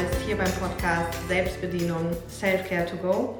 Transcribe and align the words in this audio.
bist, 0.00 0.22
hier 0.22 0.36
beim 0.36 0.50
Podcast 0.52 1.28
Selbstbedienung 1.28 2.16
Self-Care 2.28 2.86
to 2.86 2.96
Go. 2.96 3.38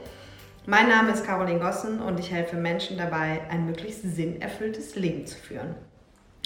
Mein 0.67 0.89
Name 0.89 1.13
ist 1.13 1.25
Caroline 1.25 1.59
Gossen 1.59 2.01
und 2.03 2.21
ich 2.21 2.31
helfe 2.31 2.57
Menschen 2.57 2.99
dabei, 2.99 3.41
ein 3.49 3.65
möglichst 3.65 4.03
sinnerfülltes 4.03 4.95
Leben 4.97 5.27
zu 5.27 5.39
führen. 5.39 5.75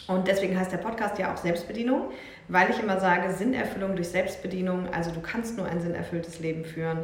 Und 0.06 0.28
deswegen 0.28 0.58
heißt 0.58 0.70
der 0.70 0.78
Podcast 0.78 1.18
ja 1.18 1.32
auch 1.32 1.36
Selbstbedienung, 1.36 2.12
weil 2.46 2.70
ich 2.70 2.78
immer 2.78 3.00
sage, 3.00 3.32
Sinnerfüllung 3.34 3.96
durch 3.96 4.08
Selbstbedienung, 4.08 4.88
also 4.92 5.10
du 5.10 5.20
kannst 5.20 5.56
nur 5.56 5.66
ein 5.66 5.80
sinnerfülltes 5.80 6.38
Leben 6.38 6.64
führen, 6.64 6.98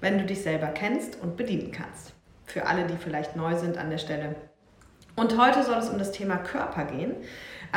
wenn 0.00 0.18
du 0.18 0.24
dich 0.24 0.42
selber 0.42 0.68
kennst 0.68 1.22
und 1.22 1.36
bedienen 1.36 1.70
kannst. 1.70 2.14
Für 2.46 2.66
alle, 2.66 2.86
die 2.86 2.96
vielleicht 2.96 3.36
neu 3.36 3.54
sind 3.54 3.78
an 3.78 3.90
der 3.90 3.98
Stelle. 3.98 4.34
Und 5.14 5.38
heute 5.38 5.62
soll 5.62 5.78
es 5.78 5.88
um 5.88 5.98
das 5.98 6.10
Thema 6.10 6.36
Körper 6.36 6.84
gehen. 6.84 7.14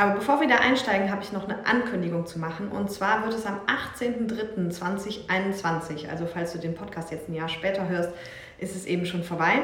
Aber 0.00 0.14
bevor 0.14 0.40
wir 0.40 0.48
da 0.48 0.56
einsteigen, 0.56 1.12
habe 1.12 1.22
ich 1.22 1.30
noch 1.30 1.46
eine 1.46 1.66
Ankündigung 1.66 2.24
zu 2.24 2.38
machen. 2.38 2.68
Und 2.68 2.90
zwar 2.90 3.22
wird 3.24 3.34
es 3.34 3.44
am 3.44 3.60
18.03.2021, 3.98 6.08
also 6.08 6.24
falls 6.24 6.54
du 6.54 6.58
den 6.58 6.74
Podcast 6.74 7.12
jetzt 7.12 7.28
ein 7.28 7.34
Jahr 7.34 7.50
später 7.50 7.86
hörst, 7.86 8.08
ist 8.56 8.74
es 8.74 8.86
eben 8.86 9.04
schon 9.04 9.22
vorbei, 9.22 9.58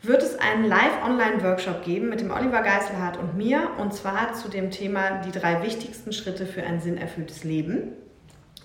wird 0.00 0.22
es 0.22 0.38
einen 0.38 0.64
Live-Online-Workshop 0.64 1.84
geben 1.84 2.08
mit 2.08 2.22
dem 2.22 2.30
Oliver 2.30 2.62
Geiselhardt 2.62 3.18
und 3.18 3.36
mir. 3.36 3.68
Und 3.76 3.92
zwar 3.92 4.32
zu 4.32 4.48
dem 4.48 4.70
Thema 4.70 5.20
die 5.26 5.30
drei 5.30 5.62
wichtigsten 5.62 6.14
Schritte 6.14 6.46
für 6.46 6.62
ein 6.62 6.80
sinnerfülltes 6.80 7.44
Leben. 7.44 7.92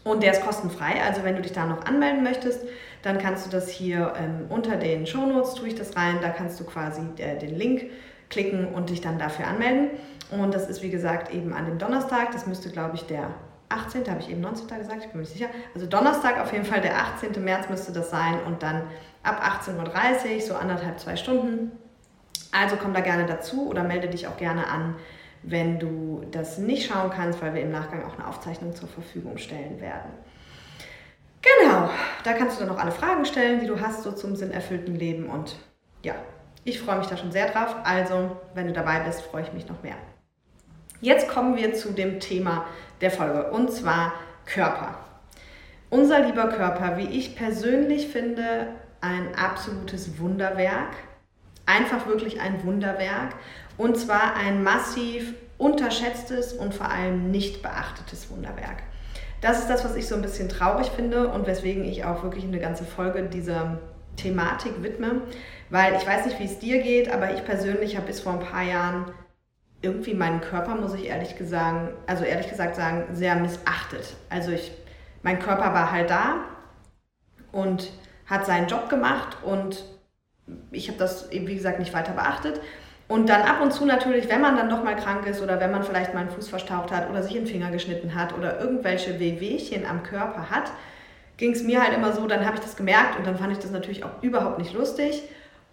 Und 0.05 0.23
der 0.23 0.31
ist 0.31 0.45
kostenfrei. 0.45 1.03
Also 1.05 1.25
wenn 1.25 1.35
du 1.35 1.41
dich 1.41 1.51
da 1.51 1.65
noch 1.65 1.83
anmelden 1.83 2.23
möchtest, 2.23 2.65
dann 3.01 3.17
kannst 3.17 3.45
du 3.45 3.49
das 3.49 3.67
hier 3.67 4.13
ähm, 4.17 4.45
unter 4.47 4.77
den 4.77 5.05
Shownotes, 5.05 5.55
tue 5.55 5.67
ich 5.67 5.75
das 5.75 5.97
rein. 5.97 6.19
Da 6.21 6.29
kannst 6.29 6.57
du 6.61 6.63
quasi 6.63 7.01
äh, 7.17 7.37
den 7.37 7.57
Link 7.57 7.87
klicken 8.29 8.67
und 8.67 8.89
dich 8.89 9.01
dann 9.01 9.19
dafür 9.19 9.47
anmelden. 9.47 9.89
Und 10.31 10.53
das 10.53 10.69
ist 10.69 10.81
wie 10.81 10.89
gesagt 10.89 11.33
eben 11.33 11.53
an 11.53 11.65
dem 11.65 11.77
Donnerstag. 11.77 12.31
Das 12.31 12.47
müsste, 12.47 12.69
glaube 12.69 12.95
ich, 12.95 13.05
der 13.05 13.29
18. 13.69 14.09
habe 14.09 14.19
ich 14.19 14.29
eben 14.29 14.41
19. 14.41 14.67
gesagt, 14.67 14.99
ich 14.99 15.07
bin 15.07 15.13
mir 15.13 15.19
nicht 15.19 15.33
sicher. 15.33 15.47
Also 15.73 15.87
Donnerstag 15.87 16.39
auf 16.39 16.51
jeden 16.51 16.65
Fall, 16.65 16.81
der 16.81 16.97
18. 16.97 17.43
März 17.43 17.69
müsste 17.69 17.91
das 17.91 18.09
sein 18.09 18.39
und 18.45 18.63
dann 18.63 18.83
ab 19.23 19.41
18.30 19.65 20.35
Uhr, 20.35 20.41
so 20.41 20.55
anderthalb, 20.55 20.99
zwei 20.99 21.15
Stunden. 21.15 21.71
Also 22.51 22.75
komm 22.75 22.93
da 22.93 22.99
gerne 22.99 23.25
dazu 23.25 23.67
oder 23.67 23.83
melde 23.83 24.09
dich 24.09 24.27
auch 24.27 24.37
gerne 24.37 24.67
an, 24.67 24.95
wenn 25.43 25.79
du 25.79 26.23
das 26.31 26.57
nicht 26.57 26.87
schauen 26.87 27.09
kannst, 27.09 27.41
weil 27.41 27.53
wir 27.53 27.61
im 27.61 27.71
Nachgang 27.71 28.05
auch 28.05 28.17
eine 28.17 28.27
Aufzeichnung 28.27 28.75
zur 28.75 28.89
Verfügung 28.89 29.37
stellen 29.37 29.79
werden. 29.79 30.11
Genau, 31.41 31.89
da 32.23 32.33
kannst 32.33 32.57
du 32.57 32.65
dann 32.65 32.75
noch 32.75 32.81
alle 32.81 32.91
Fragen 32.91 33.25
stellen, 33.25 33.61
die 33.61 33.67
du 33.67 33.79
hast, 33.79 34.03
so 34.03 34.11
zum 34.11 34.35
sinnerfüllten 34.35 34.95
Leben. 34.95 35.27
Und 35.27 35.55
ja, 36.03 36.13
ich 36.63 36.79
freue 36.79 36.99
mich 36.99 37.07
da 37.07 37.17
schon 37.17 37.31
sehr 37.31 37.49
drauf. 37.49 37.75
Also, 37.83 38.37
wenn 38.53 38.67
du 38.67 38.73
dabei 38.73 38.99
bist, 38.99 39.21
freue 39.21 39.41
ich 39.43 39.53
mich 39.53 39.67
noch 39.67 39.81
mehr. 39.81 39.95
Jetzt 41.01 41.27
kommen 41.27 41.57
wir 41.57 41.73
zu 41.73 41.91
dem 41.91 42.19
Thema 42.19 42.65
der 43.01 43.09
Folge 43.09 43.49
und 43.51 43.71
zwar 43.71 44.13
Körper. 44.45 44.99
Unser 45.89 46.19
lieber 46.19 46.47
Körper, 46.47 46.97
wie 46.97 47.07
ich 47.17 47.35
persönlich 47.35 48.07
finde, 48.07 48.67
ein 49.01 49.33
absolutes 49.35 50.19
Wunderwerk. 50.19 50.93
Einfach 51.65 52.05
wirklich 52.05 52.39
ein 52.39 52.63
Wunderwerk. 52.63 53.33
Und 53.77 53.97
zwar 53.97 54.35
ein 54.35 54.63
massiv 54.63 55.33
unterschätztes 55.57 56.53
und 56.53 56.73
vor 56.73 56.89
allem 56.89 57.31
nicht 57.31 57.63
beachtetes 57.63 58.29
Wunderwerk. 58.29 58.83
Das 59.41 59.57
ist 59.57 59.69
das, 59.69 59.83
was 59.83 59.95
ich 59.95 60.07
so 60.07 60.13
ein 60.13 60.21
bisschen 60.21 60.49
traurig 60.49 60.91
finde 60.95 61.29
und 61.29 61.47
weswegen 61.47 61.83
ich 61.83 62.05
auch 62.05 62.21
wirklich 62.21 62.43
eine 62.43 62.59
ganze 62.59 62.83
Folge 62.83 63.23
dieser 63.23 63.79
Thematik 64.17 64.83
widme. 64.83 65.23
Weil 65.71 65.95
ich 65.95 66.05
weiß 66.05 66.25
nicht, 66.25 66.39
wie 66.39 66.45
es 66.45 66.59
dir 66.59 66.83
geht, 66.83 67.11
aber 67.11 67.33
ich 67.33 67.43
persönlich 67.43 67.97
habe 67.97 68.05
bis 68.05 68.19
vor 68.19 68.33
ein 68.33 68.39
paar 68.39 68.63
Jahren 68.63 69.05
irgendwie 69.81 70.13
meinen 70.13 70.41
Körper, 70.41 70.75
muss 70.75 70.93
ich 70.93 71.05
ehrlich 71.05 71.37
gesagt, 71.37 71.93
also 72.07 72.23
ehrlich 72.23 72.49
gesagt 72.49 72.75
sagen, 72.75 73.07
sehr 73.13 73.35
missachtet. 73.35 74.15
Also 74.29 74.51
ich, 74.51 74.71
mein 75.23 75.39
Körper 75.39 75.73
war 75.73 75.91
halt 75.91 76.09
da 76.09 76.45
und 77.51 77.91
hat 78.27 78.45
seinen 78.45 78.67
Job 78.67 78.89
gemacht 78.89 79.37
und 79.43 79.83
ich 80.71 80.87
habe 80.87 80.97
das 80.97 81.31
eben, 81.31 81.47
wie 81.47 81.55
gesagt, 81.55 81.79
nicht 81.79 81.93
weiter 81.93 82.13
beachtet. 82.13 82.61
Und 83.07 83.27
dann 83.27 83.41
ab 83.41 83.59
und 83.61 83.73
zu 83.73 83.85
natürlich, 83.85 84.29
wenn 84.29 84.39
man 84.39 84.55
dann 84.55 84.69
doch 84.69 84.83
mal 84.83 84.95
krank 84.95 85.25
ist 85.27 85.41
oder 85.41 85.59
wenn 85.59 85.71
man 85.71 85.83
vielleicht 85.83 86.13
mal 86.13 86.21
einen 86.21 86.29
Fuß 86.29 86.47
verstaucht 86.47 86.91
hat 86.91 87.09
oder 87.09 87.21
sich 87.23 87.35
einen 87.35 87.47
Finger 87.47 87.69
geschnitten 87.69 88.15
hat 88.15 88.33
oder 88.37 88.59
irgendwelche 88.59 89.19
Wehwehchen 89.19 89.85
am 89.85 90.03
Körper 90.03 90.49
hat, 90.49 90.71
ging 91.35 91.51
es 91.51 91.63
mir 91.63 91.83
halt 91.83 91.93
immer 91.93 92.13
so, 92.13 92.27
dann 92.27 92.45
habe 92.45 92.55
ich 92.55 92.61
das 92.61 92.77
gemerkt 92.77 93.17
und 93.17 93.27
dann 93.27 93.37
fand 93.37 93.51
ich 93.51 93.59
das 93.59 93.71
natürlich 93.71 94.05
auch 94.05 94.21
überhaupt 94.21 94.59
nicht 94.59 94.73
lustig 94.73 95.23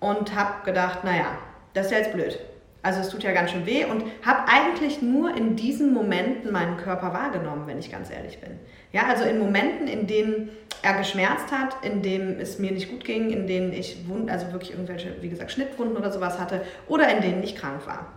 und 0.00 0.34
habe 0.34 0.65
gedacht, 0.65 1.04
naja, 1.04 1.27
das 1.75 1.87
ist 1.87 1.93
ja 1.93 1.99
jetzt 1.99 2.12
blöd. 2.12 2.41
Also 2.83 3.00
es 3.00 3.09
tut 3.09 3.22
ja 3.25 3.33
ganz 3.33 3.50
schön 3.50 3.66
weh 3.66 3.84
und 3.84 4.05
habe 4.25 4.49
eigentlich 4.49 5.03
nur 5.03 5.37
in 5.37 5.56
diesen 5.56 5.93
Momenten 5.93 6.53
meinen 6.53 6.77
Körper 6.77 7.12
wahrgenommen, 7.12 7.66
wenn 7.66 7.78
ich 7.78 7.91
ganz 7.91 8.11
ehrlich 8.11 8.41
bin. 8.41 8.53
Ja, 8.93 9.03
also 9.09 9.25
in 9.25 9.39
Momenten, 9.39 9.89
in 9.89 10.06
denen 10.06 10.50
er 10.83 10.94
geschmerzt 10.94 11.50
hat, 11.50 11.84
in 11.84 12.03
denen 12.03 12.39
es 12.41 12.59
mir 12.59 12.71
nicht 12.71 12.89
gut 12.89 13.05
ging, 13.05 13.31
in 13.31 13.47
denen 13.47 13.72
ich 13.72 14.09
Wund, 14.09 14.31
also 14.31 14.53
wirklich 14.53 14.71
irgendwelche, 14.71 15.21
wie 15.21 15.28
gesagt, 15.28 15.50
Schnittwunden 15.50 15.97
oder 15.97 16.12
sowas 16.12 16.39
hatte 16.39 16.62
oder 16.87 17.09
in 17.09 17.21
denen 17.21 17.43
ich 17.43 17.56
krank 17.56 17.87
war. 17.87 18.12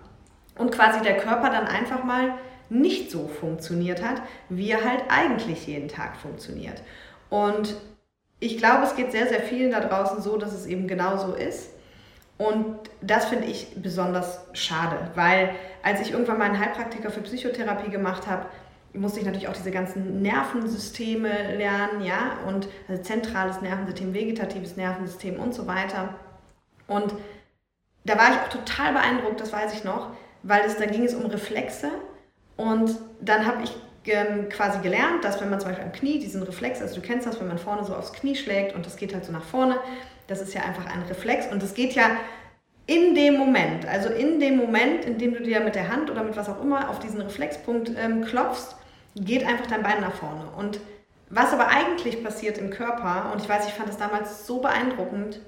Und 0.57 0.71
quasi 0.71 1.01
der 1.01 1.17
Körper 1.17 1.49
dann 1.49 1.65
einfach 1.65 2.03
mal 2.03 2.35
nicht 2.69 3.11
so 3.11 3.27
funktioniert 3.27 4.03
hat, 4.03 4.21
wie 4.49 4.69
er 4.69 4.85
halt 4.85 5.03
eigentlich 5.09 5.67
jeden 5.67 5.87
Tag 5.87 6.15
funktioniert. 6.15 6.83
Und 7.29 7.75
ich 8.39 8.57
glaube, 8.57 8.83
es 8.83 8.95
geht 8.95 9.11
sehr, 9.11 9.27
sehr 9.27 9.41
vielen 9.41 9.71
da 9.71 9.81
draußen 9.81 10.21
so, 10.21 10.37
dass 10.37 10.53
es 10.53 10.65
eben 10.65 10.87
genau 10.87 11.17
so 11.17 11.33
ist. 11.33 11.71
Und 12.41 12.79
das 13.01 13.25
finde 13.25 13.45
ich 13.45 13.67
besonders 13.75 14.39
schade, 14.53 15.11
weil 15.13 15.51
als 15.83 16.01
ich 16.01 16.11
irgendwann 16.11 16.39
mal 16.39 16.45
einen 16.45 16.59
Heilpraktiker 16.59 17.11
für 17.11 17.21
Psychotherapie 17.21 17.91
gemacht 17.91 18.25
habe, 18.25 18.47
musste 18.93 19.19
ich 19.19 19.27
natürlich 19.27 19.47
auch 19.47 19.53
diese 19.53 19.69
ganzen 19.69 20.23
Nervensysteme 20.23 21.55
lernen, 21.55 22.01
ja, 22.01 22.39
und 22.47 22.67
also 22.87 23.03
zentrales 23.03 23.61
Nervensystem, 23.61 24.15
vegetatives 24.15 24.75
Nervensystem 24.75 25.39
und 25.39 25.53
so 25.53 25.67
weiter. 25.67 26.15
Und 26.87 27.13
da 28.05 28.17
war 28.17 28.31
ich 28.31 28.37
auch 28.37 28.49
total 28.49 28.93
beeindruckt, 28.93 29.39
das 29.39 29.53
weiß 29.53 29.75
ich 29.75 29.83
noch, 29.83 30.07
weil 30.41 30.63
es, 30.65 30.77
da 30.77 30.87
ging 30.87 31.03
es 31.03 31.13
um 31.13 31.27
Reflexe 31.27 31.91
und 32.57 32.97
dann 33.21 33.45
habe 33.45 33.61
ich 33.61 33.71
ähm, 34.11 34.49
quasi 34.49 34.79
gelernt, 34.79 35.23
dass 35.23 35.39
wenn 35.41 35.51
man 35.51 35.59
zum 35.59 35.69
Beispiel 35.69 35.85
am 35.85 35.93
Knie 35.93 36.17
diesen 36.17 36.41
Reflex, 36.41 36.81
also 36.81 36.95
du 36.95 37.01
kennst 37.01 37.27
das, 37.27 37.39
wenn 37.39 37.47
man 37.47 37.59
vorne 37.59 37.83
so 37.83 37.93
aufs 37.93 38.13
Knie 38.13 38.35
schlägt 38.35 38.73
und 38.73 38.87
das 38.87 38.95
geht 38.95 39.13
halt 39.13 39.25
so 39.25 39.31
nach 39.31 39.43
vorne, 39.43 39.77
das 40.31 40.41
ist 40.41 40.53
ja 40.53 40.61
einfach 40.61 40.85
ein 40.85 41.03
Reflex 41.09 41.47
und 41.51 41.61
es 41.61 41.73
geht 41.73 41.93
ja 41.93 42.09
in 42.87 43.13
dem 43.15 43.37
Moment, 43.37 43.85
also 43.85 44.09
in 44.09 44.39
dem 44.39 44.57
Moment, 44.57 45.05
in 45.05 45.17
dem 45.17 45.33
du 45.33 45.43
dir 45.43 45.59
mit 45.59 45.75
der 45.75 45.89
Hand 45.89 46.09
oder 46.09 46.23
mit 46.23 46.35
was 46.35 46.49
auch 46.49 46.61
immer 46.61 46.89
auf 46.89 46.99
diesen 46.99 47.21
Reflexpunkt 47.21 47.91
ähm, 47.97 48.23
klopfst, 48.23 48.75
geht 49.15 49.45
einfach 49.45 49.67
dein 49.67 49.83
Bein 49.83 50.01
nach 50.01 50.13
vorne. 50.13 50.45
Und 50.57 50.79
was 51.29 51.53
aber 51.53 51.67
eigentlich 51.67 52.23
passiert 52.23 52.57
im 52.57 52.69
Körper, 52.69 53.31
und 53.33 53.41
ich 53.41 53.47
weiß, 53.47 53.67
ich 53.67 53.73
fand 53.73 53.89
das 53.89 53.97
damals 53.97 54.47
so 54.47 54.59
beeindruckend, 54.59 55.39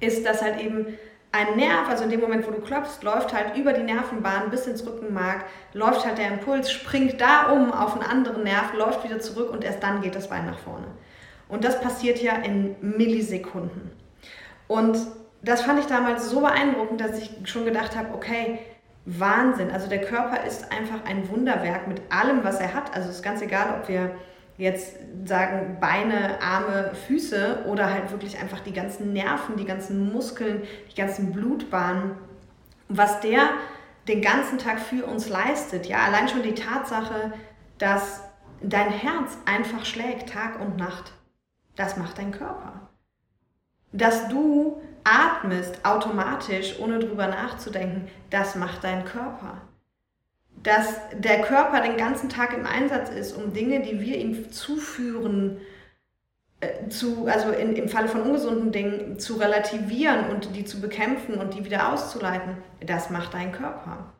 ist, 0.00 0.26
dass 0.26 0.42
halt 0.42 0.60
eben 0.60 0.98
ein 1.32 1.56
Nerv, 1.56 1.88
also 1.88 2.04
in 2.04 2.10
dem 2.10 2.20
Moment, 2.20 2.46
wo 2.46 2.50
du 2.50 2.60
klopfst, 2.60 3.02
läuft 3.02 3.32
halt 3.34 3.56
über 3.56 3.72
die 3.72 3.82
Nervenbahn 3.82 4.50
bis 4.50 4.66
ins 4.66 4.86
Rückenmark, 4.86 5.44
läuft 5.74 6.06
halt 6.06 6.18
der 6.18 6.28
Impuls, 6.28 6.70
springt 6.70 7.20
da 7.20 7.50
um 7.52 7.72
auf 7.72 7.94
einen 7.94 8.10
anderen 8.10 8.44
Nerv, 8.44 8.72
läuft 8.74 9.04
wieder 9.04 9.20
zurück 9.20 9.50
und 9.50 9.64
erst 9.64 9.82
dann 9.82 10.00
geht 10.00 10.14
das 10.14 10.28
Bein 10.28 10.46
nach 10.46 10.58
vorne. 10.58 10.86
Und 11.48 11.64
das 11.64 11.80
passiert 11.80 12.22
ja 12.22 12.32
in 12.36 12.76
Millisekunden. 12.80 13.90
Und 14.66 14.98
das 15.42 15.62
fand 15.62 15.80
ich 15.80 15.86
damals 15.86 16.28
so 16.28 16.40
beeindruckend, 16.40 17.00
dass 17.00 17.18
ich 17.18 17.30
schon 17.44 17.64
gedacht 17.64 17.96
habe, 17.96 18.14
okay, 18.14 18.58
Wahnsinn. 19.06 19.70
Also 19.70 19.88
der 19.88 20.02
Körper 20.02 20.44
ist 20.44 20.70
einfach 20.70 21.04
ein 21.06 21.30
Wunderwerk 21.30 21.88
mit 21.88 22.02
allem, 22.10 22.44
was 22.44 22.60
er 22.60 22.74
hat. 22.74 22.94
Also 22.94 23.08
es 23.08 23.16
ist 23.16 23.22
ganz 23.22 23.40
egal, 23.40 23.80
ob 23.80 23.88
wir 23.88 24.10
jetzt 24.58 24.96
sagen 25.24 25.78
Beine, 25.80 26.42
Arme, 26.42 26.92
Füße 27.06 27.64
oder 27.66 27.90
halt 27.90 28.10
wirklich 28.10 28.38
einfach 28.38 28.60
die 28.60 28.72
ganzen 28.72 29.12
Nerven, 29.12 29.56
die 29.56 29.64
ganzen 29.64 30.12
Muskeln, 30.12 30.62
die 30.90 31.00
ganzen 31.00 31.32
Blutbahnen, 31.32 32.16
was 32.88 33.20
der 33.20 33.48
den 34.08 34.20
ganzen 34.20 34.58
Tag 34.58 34.80
für 34.80 35.06
uns 35.06 35.28
leistet. 35.28 35.86
Ja, 35.86 35.98
allein 35.98 36.28
schon 36.28 36.42
die 36.42 36.54
Tatsache, 36.54 37.32
dass 37.78 38.22
dein 38.60 38.90
Herz 38.90 39.38
einfach 39.46 39.84
schlägt 39.84 40.30
Tag 40.30 40.60
und 40.60 40.76
Nacht, 40.76 41.12
das 41.78 41.96
macht 41.96 42.18
dein 42.18 42.32
Körper. 42.32 42.88
Dass 43.92 44.28
du 44.28 44.82
atmest 45.04 45.84
automatisch, 45.84 46.78
ohne 46.80 46.98
drüber 46.98 47.28
nachzudenken, 47.28 48.08
das 48.30 48.56
macht 48.56 48.84
dein 48.84 49.04
Körper. 49.04 49.62
Dass 50.62 50.96
der 51.14 51.40
Körper 51.42 51.80
den 51.80 51.96
ganzen 51.96 52.28
Tag 52.28 52.52
im 52.52 52.66
Einsatz 52.66 53.10
ist, 53.10 53.32
um 53.32 53.52
Dinge, 53.52 53.80
die 53.80 54.00
wir 54.00 54.18
ihm 54.18 54.50
zuführen, 54.50 55.60
äh, 56.60 56.88
zu, 56.88 57.28
also 57.28 57.50
in, 57.50 57.76
im 57.76 57.88
Falle 57.88 58.08
von 58.08 58.22
ungesunden 58.22 58.72
Dingen 58.72 59.20
zu 59.20 59.36
relativieren 59.36 60.30
und 60.30 60.56
die 60.56 60.64
zu 60.64 60.80
bekämpfen 60.80 61.36
und 61.38 61.54
die 61.54 61.64
wieder 61.64 61.92
auszuleiten, 61.92 62.58
das 62.84 63.08
macht 63.08 63.34
dein 63.34 63.52
Körper. 63.52 64.12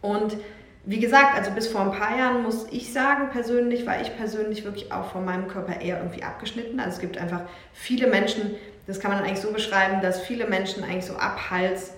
Und 0.00 0.38
wie 0.84 1.00
gesagt, 1.00 1.36
also 1.36 1.50
bis 1.50 1.68
vor 1.68 1.82
ein 1.82 1.92
paar 1.92 2.16
Jahren 2.16 2.42
muss 2.42 2.66
ich 2.70 2.92
sagen, 2.92 3.30
persönlich 3.30 3.86
war 3.86 4.00
ich 4.00 4.16
persönlich 4.16 4.64
wirklich 4.64 4.92
auch 4.92 5.10
von 5.10 5.24
meinem 5.24 5.48
Körper 5.48 5.80
eher 5.80 5.98
irgendwie 5.98 6.22
abgeschnitten. 6.22 6.80
Also 6.80 6.96
es 6.96 7.00
gibt 7.00 7.18
einfach 7.18 7.42
viele 7.72 8.06
Menschen, 8.06 8.56
das 8.86 9.00
kann 9.00 9.10
man 9.10 9.22
eigentlich 9.22 9.40
so 9.40 9.52
beschreiben, 9.52 10.00
dass 10.00 10.20
viele 10.20 10.46
Menschen 10.46 10.82
eigentlich 10.84 11.04
so 11.04 11.14
ab 11.14 11.50
Hals 11.50 11.92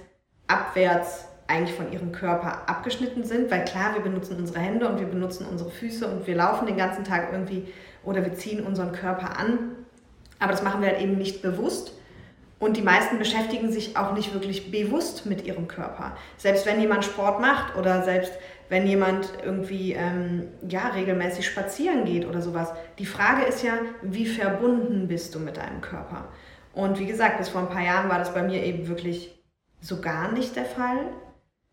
abwärts 0.49 1.27
eigentlich 1.47 1.77
von 1.77 1.93
ihrem 1.93 2.13
Körper 2.13 2.69
abgeschnitten 2.69 3.25
sind, 3.25 3.51
weil 3.51 3.65
klar, 3.65 3.95
wir 3.95 4.03
benutzen 4.03 4.37
unsere 4.37 4.61
Hände 4.61 4.89
und 4.89 5.01
wir 5.01 5.07
benutzen 5.07 5.47
unsere 5.51 5.71
Füße 5.71 6.07
und 6.07 6.27
wir 6.27 6.37
laufen 6.37 6.67
den 6.67 6.77
ganzen 6.77 7.05
Tag 7.05 7.29
irgendwie 7.33 7.67
oder 8.05 8.25
wir 8.25 8.35
ziehen 8.35 8.65
unseren 8.65 8.93
Körper 8.93 9.39
an. 9.39 9.77
Aber 10.39 10.53
das 10.53 10.63
machen 10.63 10.81
wir 10.81 10.89
halt 10.89 11.01
eben 11.01 11.19
nicht 11.19 11.43
bewusst. 11.43 11.93
Und 12.59 12.77
die 12.77 12.83
meisten 12.83 13.19
beschäftigen 13.19 13.73
sich 13.73 13.97
auch 13.97 14.13
nicht 14.13 14.35
wirklich 14.35 14.71
bewusst 14.71 15.27
mit 15.27 15.45
ihrem 15.45 15.67
Körper. 15.67 16.17
Selbst 16.37 16.67
wenn 16.67 16.81
jemand 16.81 17.05
Sport 17.05 17.41
macht 17.41 17.77
oder 17.77 18.03
selbst 18.03 18.33
wenn 18.71 18.87
jemand 18.87 19.29
irgendwie 19.45 19.93
ähm, 19.93 20.47
ja, 20.67 20.89
regelmäßig 20.89 21.45
spazieren 21.45 22.05
geht 22.05 22.25
oder 22.25 22.41
sowas. 22.41 22.73
Die 22.99 23.05
Frage 23.05 23.45
ist 23.45 23.65
ja, 23.65 23.73
wie 24.01 24.27
verbunden 24.27 25.09
bist 25.09 25.35
du 25.35 25.41
mit 25.41 25.57
deinem 25.57 25.81
Körper? 25.81 26.29
Und 26.73 27.01
wie 27.01 27.07
gesagt, 27.07 27.39
bis 27.39 27.49
vor 27.49 27.63
ein 27.63 27.69
paar 27.69 27.83
Jahren 27.83 28.09
war 28.09 28.19
das 28.19 28.33
bei 28.33 28.43
mir 28.43 28.63
eben 28.63 28.87
wirklich 28.87 29.37
so 29.81 30.01
gar 30.01 30.31
nicht 30.31 30.55
der 30.55 30.65
Fall, 30.65 30.99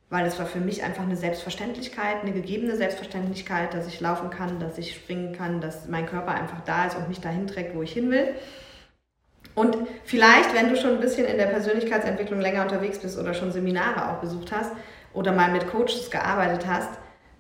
weil 0.10 0.26
es 0.26 0.40
war 0.40 0.48
für 0.48 0.60
mich 0.60 0.84
einfach 0.84 1.04
eine 1.04 1.18
Selbstverständlichkeit, 1.18 2.24
eine 2.24 2.32
gegebene 2.32 2.76
Selbstverständlichkeit, 2.76 3.76
dass 3.76 3.88
ich 3.88 4.02
laufen 4.02 4.32
kann, 4.32 4.60
dass 4.60 4.80
ich 4.80 4.96
springen 4.96 5.34
kann, 5.34 5.62
dass 5.62 5.88
mein 5.88 6.08
Körper 6.08 6.32
einfach 6.32 6.62
da 6.62 6.86
ist 6.86 6.98
und 6.98 7.10
mich 7.10 7.22
dahin 7.22 7.46
trägt, 7.46 7.76
wo 7.76 7.84
ich 7.84 7.94
hin 7.94 8.10
will. 8.10 8.30
Und 9.54 9.78
vielleicht, 10.04 10.56
wenn 10.56 10.70
du 10.70 10.78
schon 10.78 10.96
ein 10.96 11.00
bisschen 11.00 11.26
in 11.26 11.38
der 11.38 11.48
Persönlichkeitsentwicklung 11.48 12.40
länger 12.40 12.64
unterwegs 12.64 12.98
bist 12.98 13.20
oder 13.20 13.36
schon 13.36 13.52
Seminare 13.52 14.10
auch 14.10 14.20
besucht 14.20 14.52
hast 14.52 14.72
oder 15.18 15.32
mal 15.32 15.52
mit 15.52 15.68
Coaches 15.68 16.12
gearbeitet 16.12 16.68
hast, 16.68 16.90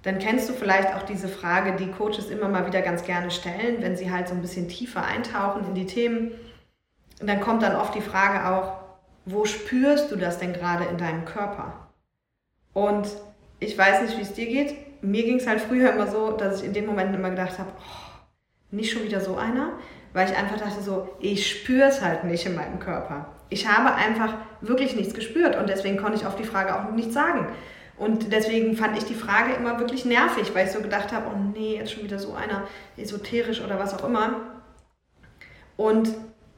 dann 0.01 0.17
kennst 0.17 0.49
du 0.49 0.53
vielleicht 0.53 0.95
auch 0.95 1.03
diese 1.03 1.27
Frage, 1.27 1.75
die 1.75 1.91
Coaches 1.91 2.29
immer 2.29 2.47
mal 2.47 2.65
wieder 2.65 2.81
ganz 2.81 3.03
gerne 3.03 3.29
stellen, 3.29 3.81
wenn 3.81 3.95
sie 3.95 4.11
halt 4.11 4.27
so 4.27 4.33
ein 4.33 4.41
bisschen 4.41 4.67
tiefer 4.67 5.03
eintauchen 5.03 5.63
in 5.67 5.75
die 5.75 5.85
Themen. 5.85 6.31
Und 7.21 7.27
dann 7.27 7.39
kommt 7.39 7.61
dann 7.61 7.75
oft 7.75 7.93
die 7.93 8.01
Frage 8.01 8.47
auch, 8.47 8.79
wo 9.25 9.45
spürst 9.45 10.11
du 10.11 10.15
das 10.15 10.39
denn 10.39 10.53
gerade 10.53 10.85
in 10.85 10.97
deinem 10.97 11.25
Körper? 11.25 11.89
Und 12.73 13.07
ich 13.59 13.77
weiß 13.77 14.01
nicht, 14.01 14.17
wie 14.17 14.21
es 14.21 14.33
dir 14.33 14.47
geht. 14.47 15.03
Mir 15.03 15.23
ging 15.23 15.37
es 15.37 15.47
halt 15.47 15.61
früher 15.61 15.91
immer 15.93 16.07
so, 16.07 16.31
dass 16.31 16.61
ich 16.61 16.65
in 16.65 16.73
dem 16.73 16.87
Moment 16.87 17.13
immer 17.13 17.29
gedacht 17.29 17.59
habe, 17.59 17.69
oh, 17.77 18.17
nicht 18.71 18.91
schon 18.91 19.03
wieder 19.03 19.21
so 19.21 19.35
einer, 19.35 19.73
weil 20.17 20.31
ich 20.31 20.35
einfach 20.35 20.57
dachte 20.57 20.81
so, 20.81 21.07
ich 21.19 21.47
spüre 21.47 21.87
es 21.89 22.01
halt 22.01 22.23
nicht 22.23 22.43
in 22.47 22.55
meinem 22.55 22.79
Körper. 22.79 23.27
Ich 23.49 23.67
habe 23.67 23.93
einfach 23.93 24.33
wirklich 24.61 24.95
nichts 24.95 25.13
gespürt 25.13 25.55
und 25.55 25.69
deswegen 25.69 25.97
konnte 25.97 26.17
ich 26.17 26.25
auf 26.25 26.35
die 26.35 26.43
Frage 26.43 26.75
auch 26.75 26.91
nichts 26.91 27.13
sagen. 27.13 27.47
Und 27.97 28.33
deswegen 28.33 28.75
fand 28.75 28.97
ich 28.97 29.05
die 29.05 29.13
Frage 29.13 29.53
immer 29.53 29.79
wirklich 29.79 30.05
nervig, 30.05 30.55
weil 30.55 30.65
ich 30.65 30.71
so 30.71 30.81
gedacht 30.81 31.11
habe, 31.11 31.27
oh 31.31 31.37
nee, 31.53 31.77
jetzt 31.77 31.91
schon 31.91 32.03
wieder 32.03 32.17
so 32.17 32.33
einer 32.33 32.63
esoterisch 32.97 33.61
oder 33.61 33.77
was 33.77 33.93
auch 33.93 34.07
immer. 34.07 34.41
Und 35.77 36.09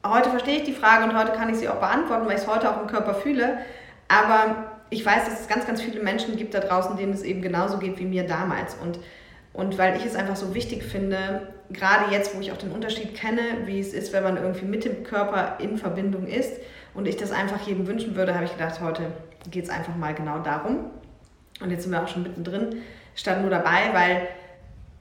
heute 0.06 0.30
verstehe 0.30 0.56
ich 0.56 0.64
die 0.64 0.72
Frage 0.72 1.04
und 1.04 1.14
heute 1.14 1.32
kann 1.32 1.50
ich 1.50 1.56
sie 1.56 1.68
auch 1.68 1.80
beantworten, 1.80 2.24
weil 2.24 2.36
ich 2.36 2.42
es 2.42 2.48
heute 2.48 2.70
auch 2.70 2.80
im 2.80 2.86
Körper 2.86 3.12
fühle. 3.12 3.58
Aber 4.08 4.78
ich 4.88 5.04
weiß, 5.04 5.26
dass 5.26 5.42
es 5.42 5.48
ganz, 5.48 5.66
ganz 5.66 5.82
viele 5.82 6.00
Menschen 6.02 6.38
gibt 6.38 6.54
da 6.54 6.60
draußen, 6.60 6.96
denen 6.96 7.12
es 7.12 7.22
eben 7.22 7.42
genauso 7.42 7.76
geht 7.76 7.98
wie 7.98 8.06
mir 8.06 8.26
damals. 8.26 8.74
Und, 8.82 9.00
und 9.52 9.76
weil 9.76 9.98
ich 9.98 10.06
es 10.06 10.16
einfach 10.16 10.36
so 10.36 10.54
wichtig 10.54 10.82
finde, 10.82 11.59
gerade 11.72 12.12
jetzt, 12.12 12.34
wo 12.34 12.40
ich 12.40 12.52
auch 12.52 12.56
den 12.56 12.72
Unterschied 12.72 13.14
kenne, 13.14 13.40
wie 13.66 13.80
es 13.80 13.92
ist, 13.92 14.12
wenn 14.12 14.22
man 14.22 14.36
irgendwie 14.36 14.66
mit 14.66 14.84
dem 14.84 15.04
Körper 15.04 15.58
in 15.58 15.78
Verbindung 15.78 16.26
ist 16.26 16.52
und 16.94 17.06
ich 17.06 17.16
das 17.16 17.32
einfach 17.32 17.66
jedem 17.66 17.86
wünschen 17.86 18.16
würde, 18.16 18.34
habe 18.34 18.44
ich 18.44 18.52
gedacht, 18.52 18.80
heute 18.80 19.12
geht 19.50 19.64
es 19.64 19.70
einfach 19.70 19.96
mal 19.96 20.14
genau 20.14 20.40
darum. 20.40 20.90
Und 21.60 21.70
jetzt 21.70 21.82
sind 21.82 21.92
wir 21.92 22.02
auch 22.02 22.08
schon 22.08 22.22
mittendrin, 22.22 22.82
stand 23.14 23.42
nur 23.42 23.50
dabei, 23.50 23.92
weil 23.92 24.28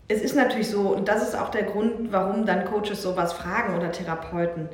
es 0.07 0.21
ist 0.21 0.35
natürlich 0.35 0.69
so, 0.69 0.89
und 0.89 1.07
das 1.07 1.21
ist 1.21 1.35
auch 1.35 1.49
der 1.49 1.63
Grund, 1.63 2.11
warum 2.11 2.45
dann 2.45 2.65
Coaches 2.65 3.01
sowas 3.01 3.33
fragen 3.33 3.75
oder 3.77 3.91
Therapeuten 3.91 4.69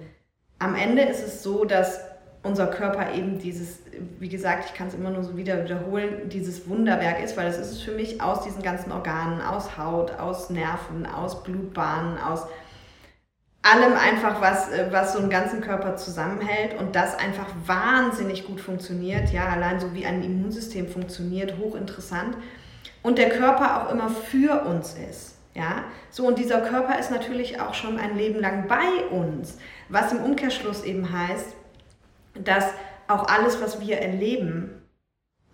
am 0.60 0.76
Ende 0.76 1.04
ist 1.04 1.26
es 1.26 1.44
so, 1.44 1.66
dass 1.66 2.02
unser 2.46 2.68
Körper 2.68 3.14
eben 3.14 3.40
dieses, 3.40 3.80
wie 4.20 4.30
gesagt, 4.30 4.66
ich 4.70 4.74
kann 4.74 4.88
es 4.88 4.94
immer 4.94 5.10
nur 5.10 5.24
so 5.24 5.36
wieder 5.36 5.64
wiederholen, 5.64 6.30
dieses 6.30 6.70
Wunderwerk 6.70 7.24
ist, 7.24 7.36
weil 7.36 7.48
das 7.48 7.58
ist 7.58 7.72
es 7.72 7.82
für 7.82 7.92
mich 7.92 8.22
aus 8.22 8.44
diesen 8.44 8.62
ganzen 8.62 8.92
Organen, 8.92 9.42
aus 9.42 9.78
Haut, 9.78 10.12
aus 10.20 10.50
Nerven, 10.50 11.06
aus 11.06 11.44
Blutbahnen, 11.44 12.18
aus 12.20 12.46
allem 13.64 13.94
einfach, 13.98 14.42
was, 14.42 14.70
was 14.92 15.14
so 15.14 15.20
einen 15.20 15.32
ganzen 15.32 15.60
Körper 15.62 15.96
zusammenhält 15.96 16.80
und 16.80 16.96
das 16.96 17.18
einfach 17.18 17.48
wahnsinnig 17.66 18.46
gut 18.46 18.62
funktioniert, 18.62 19.34
ja, 19.34 19.48
allein 19.48 19.80
so 19.80 19.94
wie 19.96 20.06
ein 20.06 20.24
Immunsystem 20.24 20.88
funktioniert, 20.88 21.58
hochinteressant 21.58 22.38
und 23.02 23.18
der 23.18 23.30
Körper 23.30 23.82
auch 23.82 23.92
immer 23.92 24.10
für 24.10 24.66
uns 24.66 24.96
ist. 25.10 25.32
Ja, 25.56 25.86
so 26.10 26.28
und 26.28 26.38
dieser 26.38 26.60
Körper 26.60 27.00
ist 27.00 27.12
natürlich 27.12 27.62
auch 27.62 27.74
schon 27.74 27.98
ein 27.98 28.18
Leben 28.18 28.42
lang 28.42 28.68
bei 28.68 29.06
uns, 29.10 29.58
was 29.88 30.12
im 30.12 30.22
Umkehrschluss 30.22 30.84
eben 30.84 31.12
heißt, 31.14 31.56
dass 32.44 32.66
auch 33.08 33.28
alles, 33.28 33.62
was 33.62 33.80
wir 33.80 34.00
erleben, 34.00 34.82